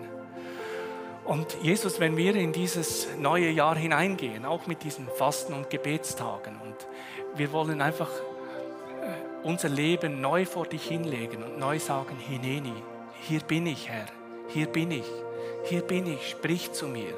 Und 1.26 1.58
Jesus, 1.62 2.00
wenn 2.00 2.16
wir 2.16 2.36
in 2.36 2.54
dieses 2.54 3.08
neue 3.18 3.50
Jahr 3.50 3.76
hineingehen, 3.76 4.46
auch 4.46 4.66
mit 4.66 4.84
diesen 4.84 5.08
Fasten- 5.10 5.54
und 5.54 5.70
Gebetstagen, 5.70 6.56
und 6.62 6.88
wir 7.36 7.52
wollen 7.52 7.82
einfach 7.82 8.10
unser 9.44 9.70
Leben 9.70 10.22
neu 10.22 10.46
vor 10.46 10.66
dich 10.66 10.84
hinlegen 10.88 11.44
und 11.44 11.58
neu 11.58 11.80
sagen, 11.80 12.18
Hineni, 12.18 12.74
hier 13.22 13.42
bin 13.42 13.66
ich, 13.66 13.90
Herr, 13.90 14.08
hier 14.48 14.68
bin 14.68 14.92
ich, 14.92 15.06
hier 15.66 15.82
bin 15.82 16.08
ich, 16.08 16.30
sprich 16.30 16.72
zu 16.72 16.88
mir. 16.88 17.14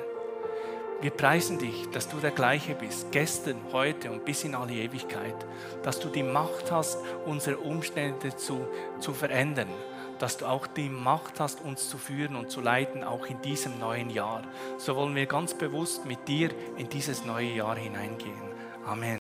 Wir 1.02 1.12
preisen 1.12 1.58
dich, 1.58 1.90
dass 1.92 2.10
du 2.10 2.18
der 2.18 2.32
gleiche 2.32 2.76
bist, 2.76 3.10
gestern, 3.14 3.56
heute 3.72 4.12
und 4.12 4.26
bis 4.26 4.44
in 4.44 4.54
alle 4.54 4.74
Ewigkeit, 4.74 5.36
dass 5.82 6.02
du 6.02 6.10
die 6.10 6.24
Macht 6.24 6.74
hast, 6.74 6.98
unsere 7.26 7.58
Umstände 7.58 8.36
zu, 8.36 8.68
zu 9.00 9.14
verändern, 9.14 9.70
dass 10.20 10.36
du 10.36 10.46
auch 10.46 10.68
die 10.68 10.90
Macht 10.90 11.40
hast, 11.40 11.62
uns 11.62 11.90
zu 11.90 11.98
führen 11.98 12.36
und 12.36 12.52
zu 12.52 12.60
leiten, 12.60 13.06
auch 13.06 13.26
in 13.28 13.42
diesem 13.42 13.80
neuen 13.80 14.10
Jahr. 14.10 14.42
So 14.78 14.98
wollen 14.98 15.16
wir 15.16 15.26
ganz 15.26 15.54
bewusst 15.54 16.06
mit 16.06 16.28
dir 16.28 16.50
in 16.78 16.90
dieses 16.90 17.24
neue 17.24 17.54
Jahr 17.54 17.78
hineingehen. 17.78 18.50
Amen. 18.86 19.18